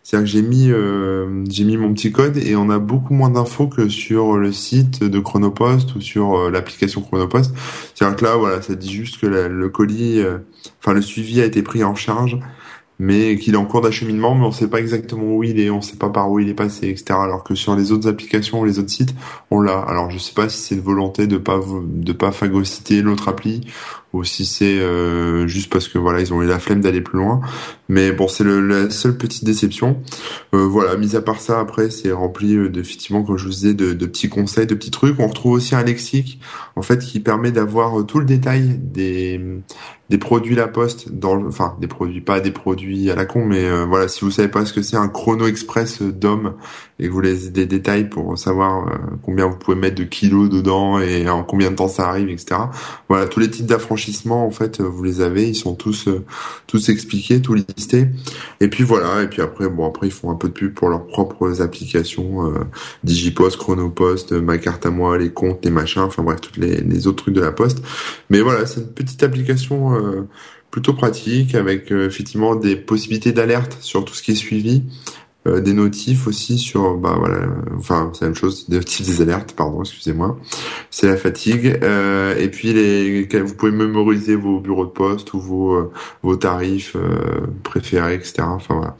C'est-à-dire 0.03 0.25
que 0.27 0.31
j'ai 0.31 0.41
mis 0.43 0.69
euh, 0.69 1.43
j'ai 1.49 1.63
mis 1.63 1.77
mon 1.77 1.91
petit 1.91 2.11
code 2.11 2.37
et 2.37 2.55
on 2.55 2.69
a 2.69 2.77
beaucoup 2.77 3.15
moins 3.15 3.31
d'infos 3.31 3.65
que 3.65 3.89
sur 3.89 4.37
le 4.37 4.51
site 4.51 5.03
de 5.03 5.19
Chronopost 5.19 5.95
ou 5.95 6.01
sur 6.01 6.51
l'application 6.51 7.01
Chronopost. 7.01 7.51
C'est-à-dire 7.95 8.15
que 8.15 8.25
là 8.25 8.35
voilà, 8.35 8.61
ça 8.61 8.75
dit 8.75 8.93
juste 8.93 9.19
que 9.19 9.25
le 9.25 9.69
colis, 9.69 10.19
euh, 10.19 10.37
enfin 10.79 10.93
le 10.93 11.01
suivi 11.01 11.41
a 11.41 11.45
été 11.45 11.63
pris 11.63 11.83
en 11.83 11.95
charge, 11.95 12.37
mais 12.99 13.37
qu'il 13.37 13.53
est 13.53 13.57
en 13.57 13.65
cours 13.65 13.81
d'acheminement, 13.81 14.35
mais 14.35 14.45
on 14.45 14.51
sait 14.51 14.69
pas 14.69 14.79
exactement 14.79 15.35
où 15.35 15.43
il 15.43 15.59
est, 15.59 15.69
on 15.69 15.81
sait 15.81 15.97
pas 15.97 16.09
par 16.09 16.31
où 16.31 16.39
il 16.39 16.49
est 16.49 16.53
passé, 16.53 16.89
etc. 16.89 17.19
Alors 17.21 17.43
que 17.43 17.55
sur 17.55 17.75
les 17.75 17.91
autres 17.91 18.07
applications 18.07 18.61
ou 18.61 18.65
les 18.65 18.79
autres 18.79 18.89
sites, 18.89 19.13
on 19.51 19.59
l'a. 19.59 19.79
Alors 19.79 20.09
je 20.11 20.17
sais 20.17 20.33
pas 20.33 20.49
si 20.49 20.59
c'est 20.59 20.75
une 20.75 20.81
volonté 20.81 21.27
de 21.27 21.37
pas 21.37 21.59
de 21.83 22.13
pas 22.13 22.31
phagocyter 22.31 23.01
l'autre 23.01 23.27
appli 23.27 23.61
ou 24.15 24.23
si 24.23 24.45
c'est 24.45 24.79
euh, 24.79 25.45
juste 25.45 25.71
parce 25.71 25.89
que 25.89 25.97
voilà 25.97 26.21
ils 26.21 26.33
ont 26.33 26.41
eu 26.41 26.47
la 26.47 26.59
flemme 26.59 26.79
d'aller 26.79 27.01
plus 27.01 27.17
loin. 27.17 27.41
Mais 27.89 28.11
bon, 28.11 28.27
c'est 28.27 28.43
la 28.43 28.89
seule 28.89 29.17
petite 29.17 29.43
déception. 29.43 30.01
Euh, 30.53 30.65
voilà, 30.65 30.95
mis 30.95 31.15
à 31.15 31.21
part 31.21 31.41
ça, 31.41 31.59
après 31.59 31.89
c'est 31.89 32.11
rempli 32.11 32.55
euh, 32.55 32.71
effectivement, 32.75 33.23
comme 33.23 33.37
je 33.37 33.43
vous 33.43 33.51
disais, 33.51 33.73
de, 33.73 33.93
petits 34.05 34.29
conseils, 34.29 34.65
de 34.65 34.73
petits 34.73 34.91
trucs. 34.91 35.19
On 35.19 35.27
retrouve 35.27 35.53
aussi 35.53 35.75
un 35.75 35.83
lexique 35.83 36.39
en 36.75 36.81
fait 36.81 36.99
qui 36.99 37.19
permet 37.19 37.51
d'avoir 37.51 38.05
tout 38.05 38.19
le 38.19 38.25
détail 38.25 38.79
des 38.81 39.39
des 40.09 40.19
produits 40.19 40.53
La 40.53 40.67
Poste 40.67 41.11
dans 41.11 41.43
enfin 41.47 41.75
des 41.81 41.87
produits 41.87 42.21
pas 42.21 42.39
des 42.39 42.51
produits 42.51 43.09
à 43.09 43.15
la 43.15 43.25
con 43.25 43.43
mais 43.43 43.67
voilà 43.85 44.07
si 44.07 44.23
vous 44.23 44.29
savez 44.29 44.49
pas 44.49 44.63
ce 44.63 44.71
que 44.71 44.83
c'est 44.83 44.97
un 44.97 45.07
chrono 45.07 45.47
express 45.47 46.03
euh, 46.03 46.11
d'homme 46.11 46.53
et 46.99 47.05
que 47.05 47.07
vous 47.07 47.15
voulez 47.15 47.49
des 47.49 47.65
détails 47.65 48.07
pour 48.07 48.37
savoir 48.37 48.87
combien 49.23 49.47
vous 49.47 49.57
pouvez 49.57 49.75
mettre 49.75 49.95
de 49.95 50.03
kilos 50.03 50.47
dedans 50.47 50.99
et 50.99 51.27
en 51.27 51.43
combien 51.43 51.71
de 51.71 51.75
temps 51.75 51.87
ça 51.87 52.07
arrive 52.07 52.29
etc 52.29 52.55
voilà 53.09 53.25
tous 53.25 53.39
les 53.39 53.49
types 53.49 53.65
d'affranchissement 53.65 54.04
en 54.29 54.51
fait 54.51 54.79
euh, 54.79 54.83
vous 54.83 55.03
les 55.03 55.21
avez 55.21 55.47
ils 55.47 55.55
sont 55.55 55.75
tous 55.75 56.07
euh, 56.07 56.23
tous 56.67 56.89
expliqués 56.89 57.41
tous 57.41 57.55
listés. 57.55 58.07
Et 58.59 58.67
puis 58.67 58.83
voilà 58.83 59.23
et 59.23 59.27
puis 59.27 59.41
après 59.41 59.69
bon 59.69 59.87
après 59.87 60.07
ils 60.07 60.13
font 60.13 60.31
un 60.31 60.35
peu 60.35 60.47
de 60.47 60.53
pub 60.53 60.73
pour 60.73 60.89
leurs 60.89 61.05
propres 61.07 61.61
applications 61.61 62.51
euh, 62.51 62.59
Digipost 63.03 63.57
Chronopost 63.57 64.31
ma 64.31 64.57
carte 64.57 64.85
à 64.85 64.89
moi 64.89 65.17
les 65.17 65.31
comptes 65.31 65.63
les 65.63 65.71
machins 65.71 66.01
enfin 66.01 66.23
bref 66.23 66.41
toutes 66.41 66.57
les, 66.57 66.81
les 66.81 67.07
autres 67.07 67.23
trucs 67.23 67.35
de 67.35 67.41
la 67.41 67.51
poste. 67.51 67.81
Mais 68.29 68.41
voilà 68.41 68.65
c'est 68.65 68.81
une 68.81 68.93
petite 68.93 69.23
application 69.23 70.25
plutôt 70.71 70.93
pratique 70.93 71.55
avec 71.55 71.91
effectivement 71.91 72.55
des 72.55 72.75
possibilités 72.75 73.31
d'alerte 73.31 73.77
sur 73.79 74.03
tout 74.03 74.13
ce 74.13 74.21
qui 74.21 74.31
est 74.31 74.35
suivi, 74.35 74.83
euh, 75.47 75.61
des 75.61 75.73
notifs 75.73 76.27
aussi 76.27 76.57
sur 76.57 76.97
bah 76.97 77.15
voilà, 77.17 77.47
enfin 77.77 78.11
c'est 78.13 78.21
la 78.21 78.27
même 78.29 78.35
chose, 78.35 78.67
des 78.69 78.77
notifs 78.77 79.05
des 79.05 79.21
alertes, 79.21 79.53
pardon, 79.53 79.81
excusez-moi, 79.81 80.37
c'est 80.89 81.07
la 81.07 81.17
fatigue 81.17 81.79
euh, 81.83 82.37
et 82.37 82.49
puis 82.49 82.73
les 82.73 83.25
vous 83.39 83.55
pouvez 83.55 83.71
mémoriser 83.71 84.35
vos 84.35 84.59
bureaux 84.59 84.85
de 84.85 84.91
poste 84.91 85.33
ou 85.33 85.39
vos 85.39 85.73
euh, 85.75 85.91
vos 86.23 86.35
tarifs 86.35 86.95
euh, 86.95 87.47
préférés, 87.63 88.15
etc. 88.15 88.43
Enfin 88.43 88.75
voilà, 88.75 88.97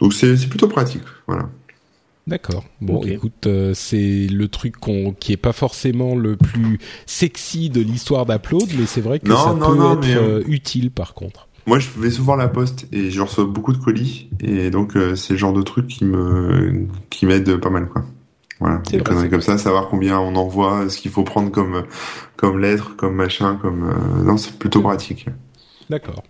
donc 0.00 0.12
c'est 0.14 0.36
c'est 0.36 0.48
plutôt 0.48 0.68
pratique, 0.68 1.02
voilà. 1.26 1.48
D'accord. 2.26 2.64
Bon, 2.80 3.02
écoute, 3.02 3.46
euh, 3.46 3.72
c'est 3.74 4.26
le 4.30 4.48
truc 4.48 4.78
qu'on, 4.78 5.12
qui 5.12 5.32
est 5.32 5.36
pas 5.38 5.52
forcément 5.52 6.14
le 6.14 6.36
plus 6.36 6.78
sexy 7.04 7.68
de 7.68 7.82
l'histoire 7.82 8.24
d'Upload, 8.24 8.68
mais 8.78 8.86
c'est 8.86 9.02
vrai 9.02 9.18
que 9.18 9.28
Non, 9.28 9.36
ça 9.36 9.52
non, 9.52 9.70
peut 9.70 9.76
non, 9.76 9.92
être 9.92 10.06
mais, 10.06 10.16
euh, 10.16 10.38
euh, 10.38 10.44
utile 10.46 10.90
par 10.90 11.12
contre. 11.12 11.48
Moi, 11.66 11.78
je 11.78 11.88
vais 11.96 12.10
souvent 12.10 12.34
à 12.34 12.36
la 12.36 12.48
poste 12.48 12.86
et 12.92 13.10
je 13.10 13.20
reçois 13.22 13.44
beaucoup 13.44 13.72
de 13.72 13.78
colis 13.78 14.28
et 14.40 14.70
donc 14.70 14.96
euh, 14.96 15.14
c'est 15.16 15.32
le 15.32 15.38
genre 15.38 15.54
de 15.54 15.62
truc 15.62 15.86
qui 15.86 16.04
me 16.04 16.86
qui 17.10 17.26
m'aide 17.26 17.56
pas 17.56 17.70
mal 17.70 17.88
quoi. 17.88 18.04
Voilà, 18.60 18.82
des 18.90 19.00
conneries 19.00 19.30
comme 19.30 19.40
ça, 19.40 19.58
savoir 19.58 19.88
combien 19.88 20.18
on 20.20 20.36
envoie, 20.36 20.88
ce 20.88 20.98
qu'il 20.98 21.10
faut 21.10 21.24
prendre 21.24 21.50
comme 21.50 21.84
comme 22.36 22.60
lettre, 22.60 22.96
comme 22.96 23.14
machin, 23.14 23.56
comme 23.56 23.90
euh, 23.90 24.24
non, 24.24 24.36
c'est 24.36 24.58
plutôt 24.58 24.80
pratique. 24.80 25.26
D'accord. 25.90 26.22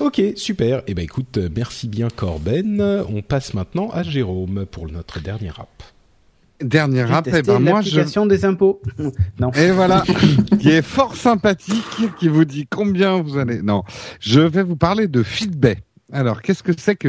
Ok, 0.00 0.20
super. 0.36 0.82
Eh 0.86 0.94
ben 0.94 1.02
écoute, 1.02 1.38
euh, 1.38 1.48
merci 1.54 1.88
bien 1.88 2.08
Corben. 2.14 2.80
On 3.08 3.22
passe 3.22 3.54
maintenant 3.54 3.90
à 3.90 4.02
Jérôme 4.02 4.66
pour 4.70 4.90
notre 4.90 5.20
dernière 5.20 5.60
app. 5.60 5.93
Dernier 6.60 7.06
J'ai 7.06 7.12
rap, 7.12 7.26
eh 7.26 7.30
testé 7.32 7.52
ben 7.52 7.58
moi 7.58 7.80
je 7.80 8.26
des 8.28 8.44
impôts. 8.44 8.80
non. 9.40 9.50
Et 9.52 9.72
voilà, 9.72 10.04
qui 10.60 10.70
est 10.70 10.82
fort 10.82 11.16
sympathique, 11.16 11.84
qui 12.18 12.28
vous 12.28 12.44
dit 12.44 12.66
combien 12.70 13.20
vous 13.20 13.38
allez. 13.38 13.60
Non, 13.60 13.82
je 14.20 14.40
vais 14.40 14.62
vous 14.62 14.76
parler 14.76 15.08
de 15.08 15.22
Fitbay. 15.22 15.78
Alors, 16.12 16.42
qu'est-ce 16.42 16.62
que 16.62 16.70
c'est 16.76 16.94
que 16.94 17.08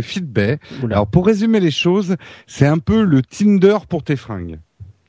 Oula. 0.82 0.96
Alors, 0.96 1.08
pour 1.08 1.28
résumer 1.28 1.60
les 1.60 1.70
choses, 1.70 2.16
c'est 2.48 2.66
un 2.66 2.80
peu 2.80 3.04
le 3.04 3.22
Tinder 3.22 3.78
pour 3.88 4.04
tes 4.04 4.16
fringues. 4.16 4.60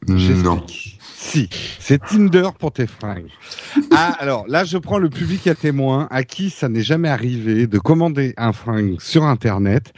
Non. 0.07 0.19
J'explique. 0.19 0.96
Si, 1.19 1.49
c'est 1.79 1.99
Tinder 2.05 2.49
pour 2.59 2.73
tes 2.73 2.87
fringues. 2.87 3.31
Ah, 3.91 4.15
alors 4.19 4.45
là, 4.49 4.65
je 4.65 4.77
prends 4.77 4.99
le 4.99 5.09
public 5.09 5.47
à 5.47 5.55
témoin 5.55 6.09
à 6.11 6.25
qui 6.25 6.51
ça 6.51 6.69
n'est 6.69 6.83
jamais 6.83 7.09
arrivé 7.09 7.67
de 7.67 7.79
commander 7.79 8.35
un 8.37 8.53
fringue 8.53 9.01
sur 9.01 9.25
Internet 9.25 9.95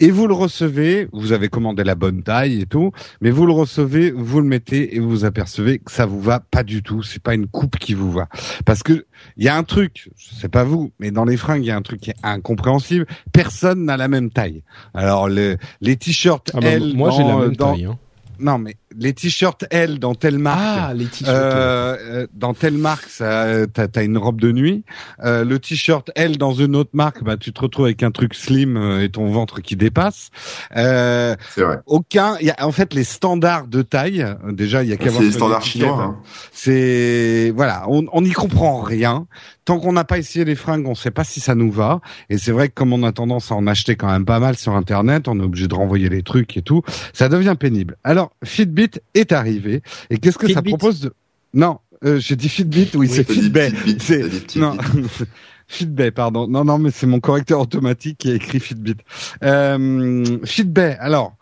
et 0.00 0.10
vous 0.10 0.26
le 0.26 0.34
recevez, 0.34 1.08
vous 1.12 1.30
avez 1.32 1.48
commandé 1.48 1.84
la 1.84 1.94
bonne 1.94 2.22
taille 2.24 2.60
et 2.62 2.66
tout, 2.66 2.90
mais 3.20 3.30
vous 3.30 3.46
le 3.46 3.52
recevez, 3.52 4.10
vous 4.10 4.40
le 4.40 4.46
mettez 4.48 4.96
et 4.96 4.98
vous 4.98 5.24
apercevez 5.24 5.78
que 5.78 5.92
ça 5.92 6.04
vous 6.04 6.20
va 6.20 6.40
pas 6.40 6.64
du 6.64 6.82
tout. 6.82 7.02
C'est 7.02 7.22
pas 7.22 7.34
une 7.34 7.46
coupe 7.46 7.78
qui 7.78 7.94
vous 7.94 8.10
va. 8.10 8.26
Parce 8.64 8.82
que 8.82 9.06
il 9.36 9.44
y 9.44 9.48
a 9.48 9.56
un 9.56 9.62
truc, 9.62 10.10
je 10.16 10.34
sais 10.34 10.48
pas 10.48 10.64
vous, 10.64 10.92
mais 10.98 11.12
dans 11.12 11.24
les 11.24 11.36
fringues, 11.36 11.62
il 11.64 11.68
y 11.68 11.70
a 11.70 11.76
un 11.76 11.82
truc 11.82 12.00
qui 12.00 12.10
est 12.10 12.16
incompréhensible. 12.24 13.06
Personne 13.32 13.84
n'a 13.84 13.96
la 13.96 14.08
même 14.08 14.30
taille. 14.30 14.64
Alors 14.94 15.28
le- 15.28 15.58
les 15.80 15.96
t-shirts, 15.96 16.50
Ah 16.54 16.60
bah, 16.60 16.78
moi 16.94 17.10
j'ai 17.12 17.22
la 17.22 17.36
même 17.36 17.54
dans- 17.56 17.72
taille. 17.72 17.84
Hein. 17.84 17.98
Non, 18.38 18.58
mais 18.58 18.76
les 18.98 19.12
t-shirts 19.12 19.64
L 19.70 19.98
dans 19.98 20.14
telle 20.14 20.38
marque. 20.38 20.58
Ah, 20.60 20.94
les 20.94 21.06
t-shirts. 21.06 21.28
Euh, 21.28 21.96
euh, 22.00 22.26
dans 22.34 22.54
telle 22.54 22.78
marque, 22.78 23.08
ça, 23.08 23.66
t'as, 23.66 23.88
t'as 23.88 24.04
une 24.04 24.18
robe 24.18 24.40
de 24.40 24.52
nuit. 24.52 24.84
Euh, 25.24 25.44
le 25.44 25.58
t-shirt 25.58 26.10
L 26.14 26.38
dans 26.38 26.52
une 26.54 26.76
autre 26.76 26.90
marque, 26.92 27.22
bah 27.22 27.36
tu 27.36 27.52
te 27.52 27.60
retrouves 27.60 27.86
avec 27.86 28.02
un 28.02 28.10
truc 28.10 28.34
slim 28.34 28.76
euh, 28.76 29.02
et 29.02 29.08
ton 29.10 29.26
ventre 29.30 29.60
qui 29.60 29.76
dépasse. 29.76 30.30
Euh, 30.76 31.34
C'est 31.54 31.62
vrai. 31.62 31.80
aucun, 31.86 32.36
il 32.40 32.46
y 32.46 32.50
a 32.50 32.66
en 32.66 32.72
fait 32.72 32.94
les 32.94 33.04
standards 33.04 33.66
de 33.66 33.82
taille. 33.82 34.26
Déjà, 34.50 34.82
il 34.82 34.88
y 34.88 34.92
a 34.92 34.96
qu'à 34.96 35.10
voir 35.10 35.20
C'est 35.20 35.26
les 35.28 35.32
standards 35.32 35.62
chinois. 35.62 36.02
hein. 36.02 36.16
C'est 36.52 37.52
voilà, 37.54 37.84
on 37.88 38.06
on 38.12 38.22
n'y 38.22 38.32
comprend 38.32 38.80
rien. 38.80 39.26
Tant 39.66 39.78
qu'on 39.78 39.92
n'a 39.92 40.04
pas 40.04 40.16
essayé 40.16 40.44
les 40.46 40.54
fringues, 40.54 40.86
on 40.86 40.90
ne 40.90 40.94
sait 40.94 41.10
pas 41.10 41.24
si 41.24 41.40
ça 41.40 41.54
nous 41.54 41.70
va. 41.70 42.00
Et 42.30 42.38
c'est 42.38 42.52
vrai 42.52 42.68
que 42.68 42.74
comme 42.74 42.92
on 42.94 43.02
a 43.02 43.12
tendance 43.12 43.52
à 43.52 43.56
en 43.56 43.66
acheter 43.66 43.96
quand 43.96 44.06
même 44.10 44.24
pas 44.24 44.38
mal 44.40 44.56
sur 44.56 44.74
Internet, 44.74 45.28
on 45.28 45.38
est 45.38 45.42
obligé 45.42 45.66
de 45.68 45.74
renvoyer 45.74 46.08
les 46.08 46.22
trucs 46.22 46.56
et 46.56 46.62
tout. 46.62 46.82
Ça 47.12 47.28
devient 47.28 47.56
pénible. 47.58 47.96
Alors 48.04 48.30
Fitbit 48.44 48.92
est 49.14 49.32
arrivé. 49.32 49.82
Et 50.08 50.16
qu'est-ce 50.18 50.38
que 50.38 50.46
ça 50.48 50.60
Fitbit. 50.60 50.70
propose 50.70 51.00
de 51.00 51.12
Non, 51.52 51.80
euh, 52.04 52.18
j'ai 52.18 52.36
dit 52.36 52.48
Fitbit. 52.48 52.90
Oui, 52.94 53.08
c'est 53.08 53.28
Fitbit. 53.30 53.70
Fitbit, 53.76 53.96
C'est 54.00 54.28
dit 54.28 54.36
Fitbit. 54.38 54.58
non. 54.60 54.76
Fitbit, 55.68 56.12
pardon. 56.12 56.46
Non, 56.46 56.64
non, 56.64 56.78
mais 56.78 56.92
c'est 56.92 57.08
mon 57.08 57.18
correcteur 57.18 57.58
automatique 57.60 58.18
qui 58.18 58.30
a 58.30 58.34
écrit 58.34 58.60
Fitbit. 58.60 58.94
Euh, 59.42 60.38
Fitbit. 60.44 60.94
Alors, 61.00 61.36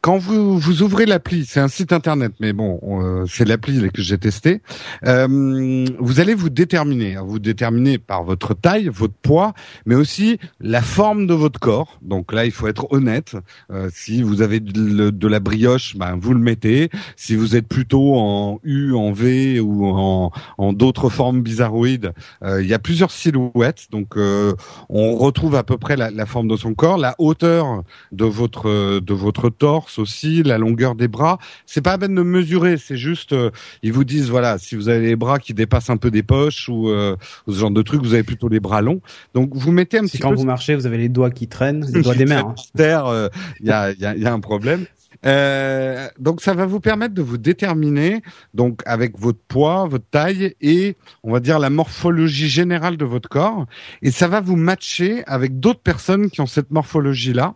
quand 0.00 0.16
vous 0.16 0.58
vous 0.58 0.82
ouvrez 0.82 1.06
l'appli, 1.06 1.44
c'est 1.44 1.60
un 1.60 1.68
site 1.68 1.92
internet, 1.92 2.32
mais 2.40 2.52
bon, 2.52 2.80
euh, 2.84 3.24
c'est 3.28 3.44
l'appli 3.44 3.90
que 3.90 4.00
j'ai 4.00 4.18
testé. 4.18 4.62
Euh, 5.04 5.86
vous 5.98 6.20
allez 6.20 6.34
vous 6.34 6.50
déterminer. 6.50 7.16
Vous 7.16 7.38
déterminer 7.38 7.98
par 7.98 8.22
votre 8.22 8.54
taille, 8.54 8.88
votre 8.88 9.14
poids, 9.14 9.54
mais 9.86 9.96
aussi 9.96 10.38
la 10.60 10.82
forme 10.82 11.26
de 11.26 11.34
votre 11.34 11.58
corps. 11.58 11.98
Donc 12.02 12.32
là, 12.32 12.44
il 12.44 12.52
faut 12.52 12.68
être 12.68 12.92
honnête. 12.92 13.36
Euh, 13.72 13.88
si 13.92 14.22
vous 14.22 14.40
avez 14.42 14.60
de 14.60 15.28
la 15.28 15.40
brioche, 15.40 15.96
ben 15.96 16.16
vous 16.20 16.32
le 16.32 16.40
mettez. 16.40 16.90
Si 17.16 17.34
vous 17.34 17.56
êtes 17.56 17.66
plutôt 17.66 18.14
en 18.16 18.60
U, 18.62 18.92
en 18.94 19.10
V 19.12 19.58
ou 19.58 19.86
en, 19.86 20.30
en 20.58 20.72
d'autres 20.72 21.08
formes 21.08 21.42
bizarroïdes, 21.42 22.12
euh, 22.44 22.62
il 22.62 22.68
y 22.68 22.74
a 22.74 22.78
plusieurs 22.78 23.10
silhouettes. 23.10 23.86
Donc 23.90 24.16
euh, 24.16 24.54
on 24.88 25.16
retrouve 25.16 25.56
à 25.56 25.64
peu 25.64 25.76
près 25.76 25.96
la, 25.96 26.10
la 26.10 26.26
forme 26.26 26.46
de 26.46 26.56
son 26.56 26.74
corps, 26.74 26.98
la 26.98 27.16
hauteur 27.18 27.82
de 28.12 28.24
votre 28.24 29.00
de 29.00 29.14
votre 29.14 29.48
torse 29.50 29.87
aussi, 29.96 30.42
la 30.42 30.58
longueur 30.58 30.94
des 30.94 31.08
bras. 31.08 31.38
C'est 31.66 31.80
pas 31.80 31.92
à 31.92 31.98
peine 31.98 32.14
de 32.14 32.22
mesurer, 32.22 32.76
c'est 32.76 32.96
juste 32.96 33.32
euh, 33.32 33.50
ils 33.82 33.92
vous 33.92 34.04
disent 34.04 34.28
voilà 34.28 34.58
si 34.58 34.74
vous 34.76 34.88
avez 34.88 35.06
les 35.06 35.16
bras 35.16 35.38
qui 35.38 35.54
dépassent 35.54 35.90
un 35.90 35.96
peu 35.96 36.10
des 36.10 36.22
poches 36.22 36.68
ou, 36.68 36.88
euh, 36.90 37.16
ou 37.46 37.52
ce 37.52 37.58
genre 37.58 37.70
de 37.70 37.82
truc, 37.82 38.02
vous 38.02 38.14
avez 38.14 38.22
plutôt 38.24 38.48
les 38.48 38.60
bras 38.60 38.82
longs. 38.82 39.00
Donc 39.34 39.50
vous 39.54 39.72
mettez 39.72 39.98
un 39.98 40.02
Si 40.06 40.12
petit 40.12 40.18
quand 40.18 40.30
peu 40.30 40.34
vous 40.36 40.44
marchez, 40.44 40.74
vous 40.74 40.86
avez 40.86 40.98
les 40.98 41.08
doigts 41.08 41.30
qui 41.30 41.48
traînent, 41.48 41.86
les 41.94 42.02
doigts 42.02 42.14
des 42.14 42.26
mains. 42.26 42.48
hein. 42.48 42.54
terre, 42.76 43.06
euh, 43.06 43.28
il 43.60 43.66
y, 43.66 43.70
a, 43.70 43.92
il 43.92 44.00
y, 44.00 44.04
a, 44.06 44.14
il 44.16 44.22
y 44.22 44.26
a 44.26 44.32
un 44.32 44.40
problème. 44.40 44.84
Euh, 45.26 46.06
donc 46.20 46.40
ça 46.40 46.54
va 46.54 46.64
vous 46.64 46.78
permettre 46.78 47.12
de 47.14 47.22
vous 47.22 47.38
déterminer 47.38 48.22
donc 48.54 48.82
avec 48.86 49.18
votre 49.18 49.40
poids, 49.48 49.86
votre 49.86 50.04
taille 50.08 50.54
et 50.60 50.96
on 51.24 51.32
va 51.32 51.40
dire 51.40 51.58
la 51.58 51.70
morphologie 51.70 52.48
générale 52.48 52.96
de 52.96 53.04
votre 53.04 53.28
corps 53.28 53.66
et 54.00 54.12
ça 54.12 54.28
va 54.28 54.40
vous 54.40 54.54
matcher 54.54 55.24
avec 55.26 55.58
d'autres 55.58 55.80
personnes 55.80 56.30
qui 56.30 56.40
ont 56.40 56.46
cette 56.46 56.70
morphologie 56.70 57.32
là 57.32 57.54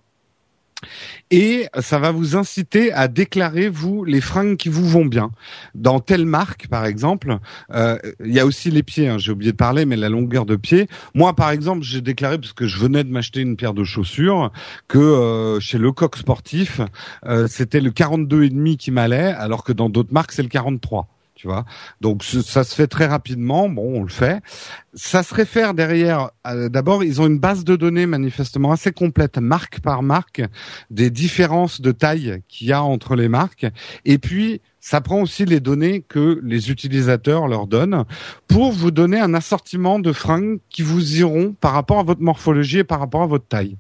et 1.31 1.67
ça 1.81 1.99
va 1.99 2.11
vous 2.11 2.37
inciter 2.37 2.93
à 2.93 3.09
déclarer 3.09 3.69
vous 3.69 4.05
les 4.05 4.21
fringues 4.21 4.57
qui 4.57 4.69
vous 4.69 4.87
vont 4.87 5.05
bien. 5.05 5.31
Dans 5.75 6.01
telle 6.01 6.27
marque 6.27 6.69
par 6.69 6.85
exemple, 6.87 7.39
euh, 7.73 7.99
il 8.25 8.33
y 8.33 8.41
a 8.41 8.47
aussi 8.47 8.71
les 8.71 8.83
pieds. 8.83 9.09
hein, 9.09 9.19
J'ai 9.19 9.33
oublié 9.33 9.53
de 9.53 9.57
parler, 9.57 9.85
mais 9.87 9.97
la 9.97 10.09
longueur 10.09 10.47
de 10.47 10.57
pied. 10.57 10.89
Moi 11.15 11.35
par 11.35 11.51
exemple, 11.51 11.83
j'ai 11.83 12.01
déclaré 12.01 12.39
parce 12.39 12.53
que 12.53 12.67
je 12.67 12.79
venais 12.79 13.05
de 13.05 13.11
m'acheter 13.11 13.41
une 13.41 13.57
paire 13.57 13.75
de 13.75 13.85
chaussures 13.85 14.51
que 14.89 14.99
euh, 14.99 15.61
chez 15.61 15.79
Lecoq 15.79 16.17
Sportif, 16.17 16.81
euh, 17.27 17.47
c'était 17.49 17.81
le 17.81 17.91
42 17.91 18.45
et 18.45 18.51
demi 18.51 18.77
qui 18.77 18.91
m'allait, 18.91 19.33
alors 19.33 19.65
que 19.65 19.73
dans 19.73 19.89
d'autres 19.89 20.13
marques 20.13 20.33
c'est 20.33 20.43
le 20.43 20.49
43. 20.49 21.09
Tu 21.43 21.49
vois, 21.49 21.65
donc 22.01 22.23
ça 22.23 22.63
se 22.63 22.73
fait 22.73 22.87
très 22.87 23.07
rapidement. 23.07 23.69
Bon, 23.69 23.99
on 23.99 24.05
le 24.05 24.09
fait. 24.09 24.41
Ça 24.95 25.25
se 25.25 25.35
réfère 25.35 25.75
derrière. 25.75 26.31
euh, 26.47 26.69
D'abord, 26.69 27.03
ils 27.03 27.21
ont 27.21 27.27
une 27.27 27.41
base 27.41 27.65
de 27.65 27.75
données 27.75 28.07
manifestement 28.07 28.71
assez 28.71 28.93
complète, 28.93 29.39
marque 29.39 29.81
par 29.81 30.05
marque, 30.05 30.43
des 30.91 31.11
différences 31.11 31.81
de 31.81 31.91
taille 31.91 32.43
qu'il 32.47 32.69
y 32.69 32.73
a 32.73 32.81
entre 32.85 33.17
les 33.17 33.29
marques. 33.29 33.67
Et 34.05 34.19
puis, 34.19 34.61
ça 34.79 35.01
prend 35.01 35.21
aussi 35.21 35.45
les 35.45 35.59
données 35.59 36.05
que 36.09 36.41
les 36.45 36.71
utilisateurs 36.71 37.49
leur 37.49 37.67
donnent 37.67 38.05
pour 38.47 38.71
vous 38.71 38.93
donner 38.93 39.19
un 39.19 39.35
assortiment 39.35 39.99
de 39.99 40.13
fringues 40.13 40.61
qui 40.71 40.83
vous 40.83 41.17
iront 41.17 41.57
par 41.61 41.73
rapport 41.73 41.99
à 41.99 42.05
votre 42.05 42.23
morphologie 42.23 42.79
et 42.79 42.85
par 42.85 43.01
rapport 43.01 43.23
à 43.23 43.27
votre 43.27 43.49
taille. 43.49 43.77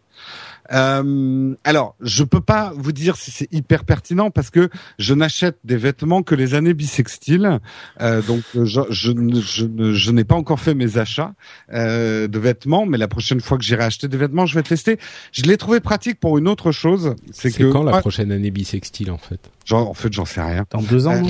Euh, 0.72 1.54
alors, 1.64 1.94
je 2.00 2.24
peux 2.24 2.40
pas 2.40 2.72
vous 2.76 2.92
dire 2.92 3.16
si 3.16 3.30
c'est 3.30 3.52
hyper 3.52 3.84
pertinent 3.84 4.30
parce 4.30 4.50
que 4.50 4.68
je 4.98 5.14
n'achète 5.14 5.58
des 5.64 5.76
vêtements 5.76 6.22
que 6.22 6.34
les 6.34 6.54
années 6.54 6.74
bissextiles, 6.74 7.60
euh, 8.00 8.22
donc 8.22 8.42
euh, 8.56 8.64
je, 8.64 8.80
je, 8.90 9.12
je, 9.40 9.92
je 9.92 10.10
n'ai 10.10 10.24
pas 10.24 10.34
encore 10.34 10.60
fait 10.60 10.74
mes 10.74 10.98
achats 10.98 11.34
euh, 11.72 12.28
de 12.28 12.38
vêtements, 12.38 12.86
mais 12.86 12.98
la 12.98 13.08
prochaine 13.08 13.40
fois 13.40 13.58
que 13.58 13.64
j'irai 13.64 13.84
acheter 13.84 14.08
des 14.08 14.16
vêtements, 14.16 14.46
je 14.46 14.54
vais 14.54 14.62
tester. 14.62 14.98
Je 15.32 15.42
l'ai 15.42 15.56
trouvé 15.56 15.80
pratique 15.80 16.18
pour 16.18 16.38
une 16.38 16.48
autre 16.48 16.72
chose, 16.72 17.14
c'est 17.32 17.50
quand 17.70 17.82
la 17.82 18.00
prochaine 18.00 18.32
année 18.32 18.50
bisextile 18.50 19.10
en 19.10 19.18
fait? 19.18 19.50
Genre, 19.64 19.88
en 19.88 19.94
fait, 19.94 20.12
j'en 20.12 20.24
sais 20.24 20.42
rien. 20.42 20.64
Dans 20.70 20.82
deux 20.82 21.06
ans, 21.06 21.12
Euh, 21.12 21.20
non 21.20 21.28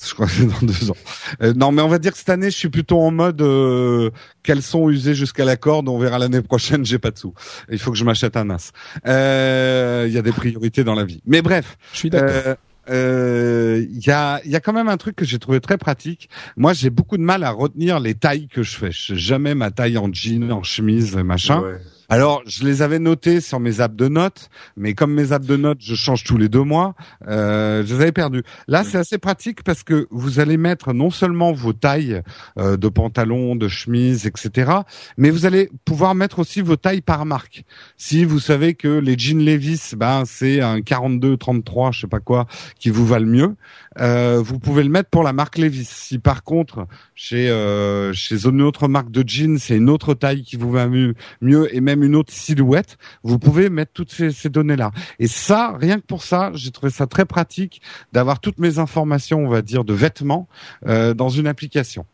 Je 0.08 0.14
crois 0.14 0.26
que 0.26 0.32
c'est 0.32 0.46
dans 0.46 0.66
deux 0.66 0.90
ans. 0.90 0.96
Euh, 1.42 1.52
non, 1.54 1.72
mais 1.72 1.82
on 1.82 1.88
va 1.88 1.98
dire 1.98 2.12
que 2.12 2.18
cette 2.18 2.30
année, 2.30 2.50
je 2.50 2.56
suis 2.56 2.70
plutôt 2.70 3.00
en 3.00 3.10
mode 3.10 3.42
euh, 3.42 4.10
caleçon 4.42 4.88
usé 4.88 5.14
jusqu'à 5.14 5.44
la 5.44 5.56
corde. 5.56 5.88
On 5.88 5.98
verra 5.98 6.18
l'année 6.18 6.40
prochaine. 6.42 6.86
J'ai 6.86 6.98
pas 6.98 7.10
de 7.10 7.18
sous. 7.18 7.34
Il 7.70 7.78
faut 7.78 7.90
que 7.92 7.98
je 7.98 8.04
m'achète 8.04 8.36
un 8.36 8.48
as. 8.50 8.72
Euh, 9.06 10.04
Il 10.08 10.12
y 10.14 10.18
a 10.18 10.22
des 10.22 10.32
priorités 10.32 10.84
dans 10.84 10.94
la 10.94 11.04
vie. 11.04 11.20
Mais 11.26 11.42
bref, 11.42 11.76
Je 11.92 11.98
suis 11.98 12.10
d'accord. 12.10 12.30
euh, 12.32 12.54
euh, 12.88 13.86
il 13.90 14.04
y 14.04 14.10
a, 14.10 14.40
il 14.44 14.50
y 14.50 14.56
a 14.56 14.60
quand 14.60 14.72
même 14.72 14.88
un 14.88 14.96
truc 14.96 15.14
que 15.16 15.24
j'ai 15.24 15.38
trouvé 15.38 15.60
très 15.60 15.76
pratique. 15.78 16.28
Moi, 16.56 16.72
j'ai 16.72 16.90
beaucoup 16.90 17.16
de 17.18 17.22
mal 17.22 17.44
à 17.44 17.50
retenir 17.50 18.00
les 18.00 18.14
tailles 18.14 18.48
que 18.48 18.62
je 18.62 18.76
fais. 18.76 18.90
Je 18.90 19.12
sais 19.12 19.16
jamais 19.18 19.54
ma 19.54 19.70
taille 19.70 19.98
en 19.98 20.10
jean, 20.12 20.50
en 20.50 20.62
chemise, 20.62 21.14
machin. 21.16 21.60
Ouais. 21.60 21.78
Alors, 22.12 22.42
je 22.44 22.64
les 22.64 22.82
avais 22.82 22.98
notés 22.98 23.40
sur 23.40 23.60
mes 23.60 23.80
apps 23.80 23.94
de 23.94 24.08
notes, 24.08 24.50
mais 24.76 24.94
comme 24.94 25.14
mes 25.14 25.30
apps 25.30 25.46
de 25.46 25.56
notes, 25.56 25.78
je 25.80 25.94
change 25.94 26.24
tous 26.24 26.36
les 26.36 26.48
deux 26.48 26.64
mois, 26.64 26.96
euh, 27.28 27.84
je 27.86 27.94
les 27.94 28.00
avais 28.00 28.10
perdus. 28.10 28.42
Là, 28.66 28.82
c'est 28.82 28.98
assez 28.98 29.16
pratique 29.16 29.62
parce 29.62 29.84
que 29.84 30.08
vous 30.10 30.40
allez 30.40 30.56
mettre 30.56 30.92
non 30.92 31.10
seulement 31.10 31.52
vos 31.52 31.72
tailles 31.72 32.20
euh, 32.58 32.76
de 32.76 32.88
pantalons, 32.88 33.54
de 33.54 33.68
chemises, 33.68 34.26
etc., 34.26 34.72
mais 35.18 35.30
vous 35.30 35.46
allez 35.46 35.70
pouvoir 35.84 36.16
mettre 36.16 36.40
aussi 36.40 36.62
vos 36.62 36.74
tailles 36.74 37.00
par 37.00 37.24
marque. 37.26 37.62
Si 37.96 38.24
vous 38.24 38.40
savez 38.40 38.74
que 38.74 38.88
les 38.88 39.16
jeans 39.16 39.38
Levi's, 39.38 39.94
ben 39.94 40.24
c'est 40.26 40.60
un 40.60 40.82
42, 40.82 41.36
33, 41.36 41.92
je 41.92 42.00
sais 42.00 42.06
pas 42.08 42.18
quoi, 42.18 42.48
qui 42.80 42.90
vous 42.90 43.06
va 43.06 43.20
le 43.20 43.26
mieux, 43.26 43.54
euh, 44.00 44.42
vous 44.44 44.58
pouvez 44.58 44.82
le 44.82 44.88
mettre 44.90 45.10
pour 45.10 45.22
la 45.22 45.32
marque 45.32 45.58
Levi's. 45.58 45.88
Si 45.88 46.18
par 46.18 46.42
contre 46.42 46.88
chez 47.14 47.50
euh, 47.50 48.12
chez 48.12 48.46
une 48.46 48.62
autre 48.62 48.88
marque 48.88 49.12
de 49.12 49.22
jeans, 49.24 49.58
c'est 49.58 49.76
une 49.76 49.90
autre 49.90 50.14
taille 50.14 50.42
qui 50.42 50.56
vous 50.56 50.72
va 50.72 50.88
mieux, 50.88 51.14
mieux 51.40 51.72
et 51.74 51.80
même 51.80 51.99
une 52.02 52.16
autre 52.16 52.32
silhouette, 52.32 52.98
vous 53.22 53.38
pouvez 53.38 53.70
mettre 53.70 53.92
toutes 53.92 54.10
ces, 54.12 54.48
données-là. 54.48 54.90
Et 55.18 55.26
ça, 55.26 55.76
rien 55.78 56.00
que 56.00 56.06
pour 56.06 56.22
ça, 56.22 56.50
j'ai 56.54 56.70
trouvé 56.70 56.90
ça 56.90 57.06
très 57.06 57.24
pratique 57.24 57.80
d'avoir 58.12 58.40
toutes 58.40 58.58
mes 58.58 58.78
informations, 58.78 59.44
on 59.44 59.48
va 59.48 59.62
dire, 59.62 59.84
de 59.84 59.94
vêtements 59.94 60.48
euh, 60.86 61.14
dans 61.14 61.28
une 61.28 61.46
application. 61.46 62.06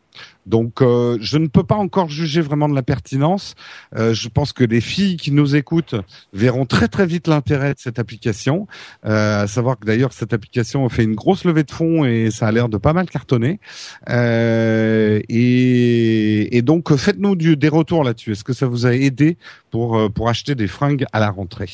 Donc, 0.45 0.81
euh, 0.81 1.17
je 1.19 1.37
ne 1.37 1.47
peux 1.47 1.63
pas 1.63 1.75
encore 1.75 2.09
juger 2.09 2.41
vraiment 2.41 2.69
de 2.69 2.75
la 2.75 2.83
pertinence. 2.83 3.55
Euh, 3.95 4.13
je 4.13 4.29
pense 4.29 4.53
que 4.53 4.63
les 4.63 4.81
filles 4.81 5.17
qui 5.17 5.31
nous 5.31 5.55
écoutent 5.55 5.95
verront 6.33 6.65
très 6.65 6.87
très 6.87 7.05
vite 7.05 7.27
l'intérêt 7.27 7.73
de 7.73 7.79
cette 7.79 7.99
application. 7.99 8.67
Euh, 9.05 9.43
à 9.43 9.47
savoir 9.47 9.77
que 9.77 9.85
d'ailleurs 9.85 10.13
cette 10.13 10.33
application 10.33 10.87
fait 10.89 11.03
une 11.03 11.15
grosse 11.15 11.43
levée 11.43 11.63
de 11.63 11.71
fonds 11.71 12.05
et 12.05 12.31
ça 12.31 12.47
a 12.47 12.51
l'air 12.51 12.69
de 12.69 12.77
pas 12.77 12.93
mal 12.93 13.09
cartonner. 13.09 13.59
Euh, 14.09 15.19
et, 15.27 16.57
et 16.57 16.61
donc 16.61 16.95
faites-nous 16.95 17.35
des 17.35 17.69
retours 17.69 18.03
là-dessus. 18.03 18.31
Est-ce 18.31 18.43
que 18.43 18.53
ça 18.53 18.67
vous 18.67 18.85
a 18.85 18.93
aidé 18.93 19.37
pour 19.69 20.11
pour 20.13 20.29
acheter 20.29 20.55
des 20.55 20.67
fringues 20.67 21.05
à 21.11 21.19
la 21.19 21.29
rentrée? 21.29 21.69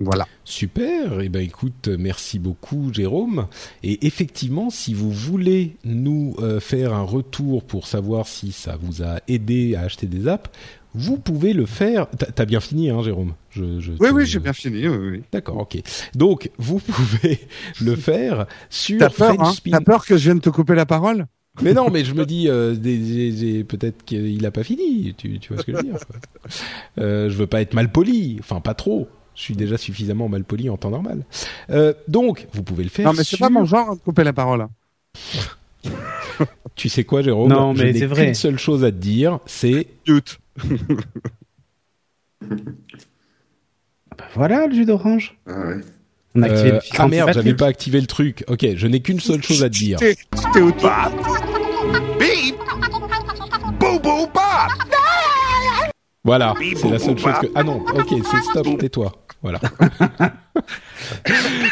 Voilà. 0.00 0.26
Super. 0.44 1.20
Eh 1.20 1.28
ben, 1.28 1.40
écoute, 1.42 1.88
merci 1.98 2.38
beaucoup, 2.38 2.92
Jérôme. 2.92 3.48
Et 3.82 4.06
effectivement, 4.06 4.70
si 4.70 4.94
vous 4.94 5.10
voulez 5.10 5.76
nous 5.84 6.36
euh, 6.38 6.60
faire 6.60 6.92
un 6.94 7.02
retour 7.02 7.64
pour 7.64 7.86
savoir 7.88 8.28
si 8.28 8.52
ça 8.52 8.78
vous 8.80 9.02
a 9.02 9.20
aidé 9.26 9.74
à 9.74 9.82
acheter 9.82 10.06
des 10.06 10.28
apps, 10.28 10.50
vous 10.94 11.16
pouvez 11.18 11.52
le 11.52 11.66
faire. 11.66 12.06
T'as 12.34 12.44
bien 12.44 12.60
fini, 12.60 12.90
hein, 12.90 13.02
Jérôme? 13.02 13.34
Je, 13.50 13.80
je 13.80 13.92
Oui, 14.00 14.08
oui, 14.12 14.24
j'ai 14.24 14.38
bien 14.38 14.52
fini. 14.52 14.86
Oui, 14.88 14.96
oui. 15.10 15.22
D'accord, 15.32 15.58
ok. 15.58 15.78
Donc, 16.14 16.50
vous 16.58 16.78
pouvez 16.78 17.40
le 17.80 17.96
faire 17.96 18.46
sur 18.70 18.98
T'as 19.00 19.10
peur, 19.10 19.40
hein? 19.40 19.52
T'as 19.70 19.80
peur 19.80 20.06
que 20.06 20.16
je 20.16 20.24
vienne 20.24 20.40
te 20.40 20.50
couper 20.50 20.74
la 20.76 20.86
parole? 20.86 21.26
Mais 21.60 21.74
non, 21.74 21.90
mais 21.90 22.04
je 22.04 22.14
me 22.14 22.24
dis, 22.24 22.48
euh, 22.48 22.76
des- 22.76 23.64
peut-être 23.64 24.04
qu'il 24.04 24.46
a 24.46 24.52
pas 24.52 24.62
fini. 24.62 25.12
Tu, 25.18 25.40
tu 25.40 25.52
vois 25.52 25.60
ce 25.60 25.66
que 25.66 25.72
je 25.72 25.76
veux 25.78 25.82
dire 25.82 25.98
quoi. 26.06 26.16
euh, 27.00 27.28
Je 27.28 27.36
veux 27.36 27.48
pas 27.48 27.60
être 27.60 27.74
mal 27.74 27.90
poli, 27.90 28.36
enfin 28.38 28.60
pas 28.60 28.74
trop. 28.74 29.08
Je 29.38 29.42
suis 29.44 29.54
déjà 29.54 29.78
suffisamment 29.78 30.28
mal 30.28 30.42
poli 30.42 30.68
en 30.68 30.76
temps 30.76 30.90
normal. 30.90 31.24
Euh, 31.70 31.94
donc, 32.08 32.48
vous 32.52 32.64
pouvez 32.64 32.82
le 32.82 32.90
faire. 32.90 33.06
Non, 33.06 33.12
mais 33.12 33.18
c'est 33.18 33.36
sur- 33.36 33.38
pas 33.38 33.50
mon 33.50 33.64
genre 33.64 33.94
de 33.94 34.00
couper 34.00 34.24
la 34.24 34.32
parole. 34.32 34.66
Tu 36.74 36.88
sais 36.88 37.02
quoi, 37.04 37.22
Jérôme 37.22 37.48
Non, 37.50 37.72
mais 37.72 37.92
c'est 37.92 38.06
vrai. 38.06 38.26
qu'une 38.26 38.34
seule 38.34 38.58
chose 38.58 38.84
à 38.84 38.90
te 38.92 38.96
dire, 38.96 39.38
c'est 39.46 39.86
Mute. 40.08 40.38
Bah 44.16 44.24
voilà 44.34 44.66
le 44.66 44.74
jus 44.74 44.84
d'orange. 44.84 45.36
Ah 45.46 45.68
ouais. 45.68 45.80
On 46.34 46.42
a 46.42 46.46
activé 46.46 46.72
euh, 46.72 46.80
ah 46.98 47.08
merde, 47.08 47.30
j'avais 47.34 47.54
pas 47.54 47.66
activé 47.66 48.00
le 48.00 48.06
truc. 48.06 48.44
Ok, 48.48 48.66
je 48.76 48.86
n'ai 48.86 49.00
qu'une 49.00 49.20
seule 49.20 49.42
chose 49.42 49.62
à 49.62 49.70
te 49.70 49.74
dire. 49.74 49.98
T'es 49.98 50.16
au 50.60 50.70
top. 50.72 50.90
Boo 53.80 53.98
boo 54.00 54.26
bop. 54.26 54.38
Voilà, 56.24 56.54
c'est 56.76 56.90
la 56.90 56.98
seule 56.98 57.18
chose 57.18 57.34
que. 57.40 57.46
Ah 57.54 57.62
non, 57.62 57.80
ok, 57.80 58.14
c'est 58.30 58.42
stop, 58.42 58.78
tais-toi. 58.78 59.12
Voilà. 59.40 59.60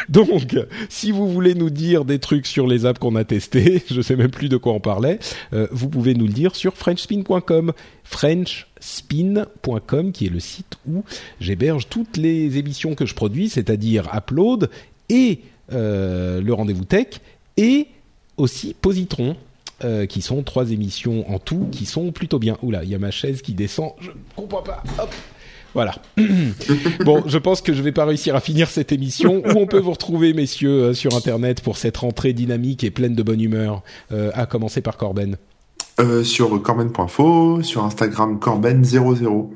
Donc, 0.08 0.56
si 0.88 1.10
vous 1.10 1.28
voulez 1.28 1.54
nous 1.54 1.70
dire 1.70 2.04
des 2.04 2.20
trucs 2.20 2.46
sur 2.46 2.68
les 2.68 2.86
apps 2.86 3.00
qu'on 3.00 3.16
a 3.16 3.24
testés, 3.24 3.82
je 3.90 4.00
sais 4.00 4.14
même 4.14 4.30
plus 4.30 4.48
de 4.48 4.56
quoi 4.56 4.72
on 4.72 4.78
parlait, 4.80 5.18
euh, 5.52 5.66
vous 5.72 5.88
pouvez 5.88 6.14
nous 6.14 6.26
le 6.26 6.32
dire 6.32 6.54
sur 6.54 6.74
frenchspin.com, 6.74 7.72
frenchspin.com 8.04 10.12
qui 10.12 10.26
est 10.26 10.30
le 10.30 10.40
site 10.40 10.78
où 10.88 11.02
j'héberge 11.40 11.88
toutes 11.88 12.16
les 12.16 12.56
émissions 12.56 12.94
que 12.94 13.04
je 13.04 13.16
produis, 13.16 13.48
c'est-à-dire 13.48 14.08
Upload 14.14 14.70
et 15.08 15.40
euh, 15.72 16.40
le 16.40 16.52
rendez-vous 16.52 16.84
tech 16.84 17.08
et 17.56 17.88
aussi 18.36 18.76
Positron. 18.80 19.34
Euh, 19.84 20.06
qui 20.06 20.22
sont 20.22 20.42
trois 20.42 20.70
émissions 20.70 21.30
en 21.30 21.38
tout, 21.38 21.68
qui 21.70 21.86
sont 21.86 22.12
plutôt 22.12 22.38
bien. 22.38 22.56
Oula, 22.62 22.84
il 22.84 22.90
y 22.90 22.94
a 22.94 22.98
ma 22.98 23.10
chaise 23.10 23.42
qui 23.42 23.54
descend, 23.54 23.92
je 24.00 24.10
comprends 24.34 24.62
pas. 24.62 24.82
Voilà. 25.76 25.94
bon, 27.04 27.22
je 27.26 27.36
pense 27.36 27.60
que 27.60 27.74
je 27.74 27.82
vais 27.82 27.92
pas 27.92 28.06
réussir 28.06 28.34
à 28.34 28.40
finir 28.40 28.70
cette 28.70 28.92
émission. 28.92 29.42
Où 29.44 29.58
on 29.58 29.66
peut 29.66 29.78
vous 29.78 29.90
retrouver, 29.90 30.32
messieurs, 30.32 30.84
euh, 30.84 30.94
sur 30.94 31.14
Internet 31.14 31.60
pour 31.60 31.76
cette 31.76 31.98
rentrée 31.98 32.32
dynamique 32.32 32.82
et 32.82 32.90
pleine 32.90 33.14
de 33.14 33.22
bonne 33.22 33.42
humeur, 33.42 33.82
euh, 34.10 34.30
à 34.32 34.46
commencer 34.46 34.80
par 34.80 34.96
Corben. 34.96 35.36
Euh, 36.00 36.24
sur 36.24 36.62
corben.info, 36.62 37.62
sur 37.62 37.84
Instagram 37.84 38.38
corben00. 38.38 39.50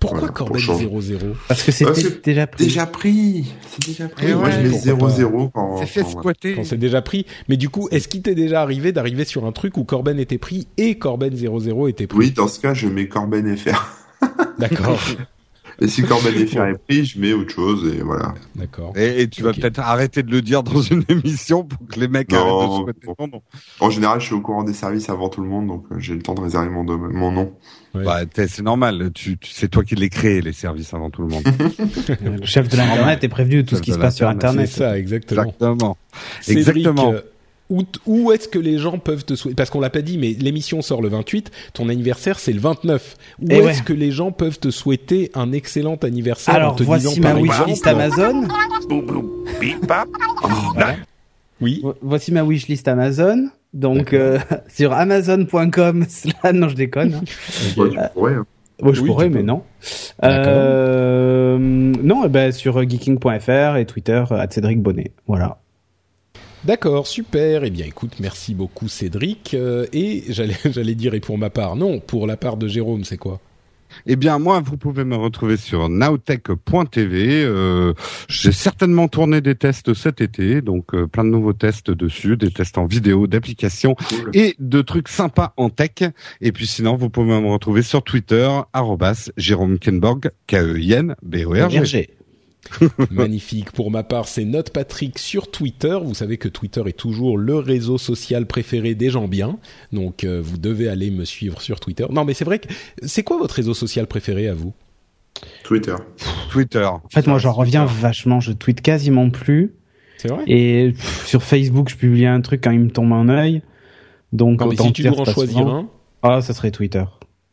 Pourquoi 0.00 0.18
Voilà, 0.20 0.32
Corben 0.32 0.52
pour 0.52 0.60
changer. 0.60 0.88
00 0.88 1.18
Parce 1.48 1.62
que 1.64 1.72
c'était 1.72 2.02
que 2.02 2.22
déjà 2.22 2.46
pris. 2.46 2.64
Déjà 2.64 2.86
pris 2.86 3.52
C'est 3.68 3.86
déjà 3.86 4.08
pris 4.08 4.26
Eh 4.28 4.34
Moi 4.34 4.44
ouais, 4.44 4.52
je 4.52 4.60
mets 4.60 4.92
pourquoi 4.92 5.08
pas. 5.08 5.14
0-0 5.18 5.50
quand... 5.52 5.76
C'est 5.78 5.86
fait 5.86 6.02
quand- 6.02 6.10
squatter. 6.10 6.54
quand 6.54 6.64
c'est 6.64 6.76
déjà 6.78 7.02
pris 7.02 7.26
Mais 7.48 7.56
du 7.56 7.68
coup, 7.68 7.88
est-ce 7.90 8.06
qu'il 8.06 8.22
t'est 8.22 8.34
déjà 8.36 8.62
arrivé 8.62 8.92
d'arriver 8.92 9.24
sur 9.24 9.44
un 9.44 9.52
truc 9.52 9.76
où 9.76 9.82
Corben 9.84 10.18
était 10.20 10.38
pris 10.38 10.68
et 10.76 10.96
Corben 10.98 11.34
00 11.34 11.88
était 11.88 12.06
pris? 12.06 12.18
Oui, 12.18 12.30
dans 12.30 12.46
ce 12.48 12.60
cas, 12.60 12.74
je 12.74 12.86
mets 12.86 13.08
Corben 13.08 13.56
FR. 13.56 13.88
D'accord, 14.58 15.00
Et 15.80 15.86
si 15.86 16.02
Corben 16.02 16.34
FR 16.34 16.62
est 16.64 16.78
pris, 16.88 17.04
je 17.04 17.20
mets 17.20 17.32
autre 17.32 17.54
chose 17.54 17.92
et 17.94 18.02
voilà. 18.02 18.34
d'accord. 18.56 18.92
Et, 18.96 19.22
et 19.22 19.28
tu 19.28 19.42
vas 19.42 19.52
peut-être 19.52 19.78
arrêter 19.78 20.24
de 20.24 20.30
le 20.30 20.42
dire 20.42 20.64
dans 20.64 20.82
une 20.82 21.04
émission 21.08 21.62
pour 21.64 21.86
que 21.86 22.00
les 22.00 22.08
mecs 22.08 22.32
arrêtent 22.32 22.68
de 22.68 22.74
squatter 22.74 23.06
bon. 23.06 23.14
ton 23.14 23.28
nom. 23.28 23.42
En 23.78 23.90
général, 23.90 24.20
je 24.20 24.26
suis 24.26 24.34
au 24.34 24.40
courant 24.40 24.64
des 24.64 24.72
services 24.72 25.08
avant 25.08 25.28
tout 25.28 25.40
le 25.40 25.48
monde, 25.48 25.68
donc 25.68 25.84
euh, 25.92 25.96
j'ai 25.98 26.14
le 26.14 26.22
temps 26.22 26.34
de 26.34 26.40
réserver 26.40 26.68
mon, 26.68 26.82
nom. 27.30 27.52
Ouais. 27.94 28.04
Bah, 28.04 28.20
c'est 28.34 28.62
normal. 28.62 29.10
Tu, 29.14 29.38
tu- 29.38 29.52
c'est 29.52 29.68
toi 29.68 29.84
qui 29.84 29.94
les 29.94 30.08
créé 30.08 30.40
les 30.40 30.52
services 30.52 30.92
avant 30.94 31.10
tout 31.10 31.22
le 31.22 31.28
monde. 31.28 31.44
Le 32.40 32.44
chef 32.44 32.68
de 32.68 32.76
l'internet 32.76 33.22
est 33.22 33.28
prévenu 33.28 33.62
de 33.62 33.68
tout 33.68 33.76
ce 33.76 33.82
qui 33.82 33.92
se 33.92 33.98
passe 33.98 34.16
sur 34.16 34.28
internet. 34.28 34.68
C'est 34.68 34.78
ça, 34.78 34.98
exactement. 34.98 35.42
Exactement. 35.44 35.96
Cédric, 36.40 36.66
Exactement. 36.78 37.12
euh, 37.12 37.20
Où, 37.70 37.82
où 38.06 38.32
est-ce 38.32 38.48
que 38.48 38.58
les 38.58 38.78
gens 38.78 38.98
peuvent 38.98 39.24
te 39.26 39.34
souhaiter 39.34 39.54
Parce 39.54 39.68
qu'on 39.68 39.80
l'a 39.80 39.90
pas 39.90 40.00
dit, 40.00 40.16
mais 40.16 40.32
l'émission 40.32 40.80
sort 40.80 41.02
le 41.02 41.08
28. 41.08 41.50
Ton 41.74 41.88
anniversaire, 41.90 42.38
c'est 42.38 42.52
le 42.54 42.60
29. 42.60 43.16
Où 43.40 43.46
Eh 43.50 43.56
est-ce 43.56 43.66
ouais. 43.66 43.84
que 43.84 43.92
les 43.92 44.10
gens 44.10 44.32
peuvent 44.32 44.58
te 44.58 44.70
souhaiter 44.70 45.30
un 45.34 45.52
excellent 45.52 45.96
anniversaire 45.96 46.54
en 46.54 46.56
Alors 46.58 46.76
te 46.76 46.82
voici 46.82 47.08
disant 47.08 47.20
ma 47.20 47.32
par 47.32 47.40
wishlist 47.42 47.86
exemple- 47.86 48.00
Amazon. 48.00 48.48
Oui. 51.60 51.80
Vo- 51.82 51.94
Voici 52.00 52.32
ma 52.32 52.42
wishlist 52.42 52.88
Amazon. 52.88 53.48
Donc 53.74 54.12
euh, 54.14 54.38
sur 54.68 54.92
amazon.com. 54.92 56.06
Là 56.44 56.52
non 56.52 56.68
je 56.68 56.74
déconne. 56.74 57.14
hein. 57.14 57.20
Ouais, 57.76 57.90
tu 57.90 57.96
pourrais, 58.14 58.34
hein. 58.34 58.46
Bon, 58.80 58.92
je 58.94 59.00
Oui, 59.02 59.08
pourrais 59.08 59.28
mais 59.28 59.42
non. 59.42 59.62
Euh, 60.24 61.58
non 61.58 62.22
eh 62.24 62.28
ben 62.28 62.52
sur 62.52 62.80
geeking.fr 62.88 63.76
et 63.76 63.86
Twitter 63.86 64.22
à 64.30 64.48
Cédric 64.48 64.80
Bonnet. 64.80 65.10
Voilà. 65.26 65.58
D'accord, 66.68 67.06
super. 67.06 67.64
Eh 67.64 67.70
bien, 67.70 67.86
écoute, 67.86 68.20
merci 68.20 68.54
beaucoup, 68.54 68.88
Cédric. 68.88 69.54
Euh, 69.54 69.86
et 69.94 70.24
j'allais, 70.28 70.58
j'allais 70.70 70.94
dire, 70.94 71.14
et 71.14 71.20
pour 71.20 71.38
ma 71.38 71.48
part, 71.48 71.76
non, 71.76 71.98
pour 71.98 72.26
la 72.26 72.36
part 72.36 72.58
de 72.58 72.68
Jérôme, 72.68 73.04
c'est 73.04 73.16
quoi? 73.16 73.40
Eh 74.04 74.16
bien, 74.16 74.38
moi, 74.38 74.60
vous 74.60 74.76
pouvez 74.76 75.04
me 75.04 75.16
retrouver 75.16 75.56
sur 75.56 75.88
nowtech.tv. 75.88 77.42
Euh, 77.42 77.94
J'ai 78.28 78.52
certainement 78.52 79.08
tourné 79.08 79.40
des 79.40 79.54
tests 79.54 79.94
cet 79.94 80.20
été, 80.20 80.60
donc 80.60 80.94
euh, 80.94 81.06
plein 81.06 81.24
de 81.24 81.30
nouveaux 81.30 81.54
tests 81.54 81.90
dessus, 81.90 82.36
des 82.36 82.50
tests 82.50 82.76
en 82.76 82.84
vidéo, 82.84 83.26
d'applications 83.26 83.94
Cool. 83.94 84.30
et 84.34 84.54
de 84.58 84.82
trucs 84.82 85.08
sympas 85.08 85.54
en 85.56 85.70
tech. 85.70 86.02
Et 86.42 86.52
puis 86.52 86.66
sinon, 86.66 86.96
vous 86.96 87.08
pouvez 87.08 87.40
me 87.40 87.48
retrouver 87.48 87.80
sur 87.80 88.02
Twitter, 88.02 88.46
arrobas 88.74 89.30
Jérôme 89.38 89.78
Kenborg, 89.78 90.26
E 90.26 90.30
K-E-I-N-B-O-R-G. 90.48 92.17
Magnifique. 93.10 93.72
Pour 93.72 93.90
ma 93.90 94.02
part, 94.02 94.28
c'est 94.28 94.44
Note 94.44 94.70
Patrick 94.70 95.18
sur 95.18 95.50
Twitter. 95.50 95.98
Vous 96.02 96.14
savez 96.14 96.36
que 96.38 96.48
Twitter 96.48 96.82
est 96.86 96.96
toujours 96.96 97.38
le 97.38 97.56
réseau 97.56 97.98
social 97.98 98.46
préféré 98.46 98.94
des 98.94 99.10
gens 99.10 99.28
bien. 99.28 99.58
Donc, 99.92 100.24
euh, 100.24 100.40
vous 100.42 100.58
devez 100.58 100.88
aller 100.88 101.10
me 101.10 101.24
suivre 101.24 101.60
sur 101.62 101.80
Twitter. 101.80 102.06
Non, 102.10 102.24
mais 102.24 102.34
c'est 102.34 102.44
vrai 102.44 102.58
que 102.58 102.68
c'est 103.04 103.22
quoi 103.22 103.38
votre 103.38 103.54
réseau 103.54 103.74
social 103.74 104.06
préféré 104.06 104.48
à 104.48 104.54
vous? 104.54 104.72
Twitter. 105.62 105.94
Twitter. 106.50 106.84
En 106.84 107.02
fait 107.10 107.26
moi 107.28 107.38
j'en 107.38 107.52
reviens 107.52 107.84
vachement. 107.84 108.40
Je 108.40 108.50
tweete 108.52 108.80
quasiment 108.80 109.30
plus. 109.30 109.72
C'est 110.16 110.28
vrai? 110.28 110.42
Et 110.48 110.90
pff, 110.96 111.26
sur 111.28 111.44
Facebook 111.44 111.88
je 111.90 111.96
publie 111.96 112.26
un 112.26 112.40
truc 112.40 112.60
quand 112.64 112.72
il 112.72 112.80
me 112.80 112.90
tombe 112.90 113.12
un 113.12 113.28
œil. 113.28 113.62
Donc 114.32 114.60
Non, 114.60 114.66
mais 114.66 114.74
autant 114.74 114.86
si 114.86 114.92
tu 114.94 115.02
dois 115.04 115.20
en 115.20 115.24
choisir 115.24 115.58
souvent. 115.58 115.76
un. 115.76 115.88
Ah 116.22 116.42
ça 116.42 116.54
serait 116.54 116.72
Twitter. 116.72 117.04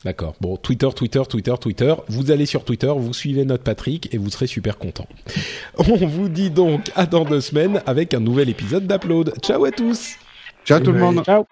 D'accord. 0.06 0.36
Bon, 0.40 0.56
Twitter, 0.56 0.88
Twitter, 0.96 1.24
Twitter, 1.28 1.56
Twitter. 1.60 1.96
Vous 2.10 2.30
allez 2.30 2.46
sur 2.46 2.64
Twitter, 2.64 2.94
vous 2.96 3.12
suivez 3.12 3.44
notre 3.44 3.64
Patrick 3.64 4.14
et 4.14 4.20
vous 4.20 4.30
serez 4.30 4.46
super 4.46 4.78
content. 4.78 5.08
On 5.80 5.96
vous 6.06 6.30
dit 6.30 6.52
donc 6.52 6.92
à 6.96 7.08
dans 7.08 7.26
deux 7.26 7.42
semaines 7.42 7.82
avec 7.88 8.14
un 8.14 8.20
nouvel 8.20 8.50
épisode 8.50 8.86
d'Upload. 8.86 9.34
Ciao 9.42 9.66
à 9.66 9.72
tous 9.72 10.16
Ciao 10.64 10.80
tout 10.80 10.92
le 10.92 11.00
monde. 11.00 11.24
Ciao. 11.26 11.46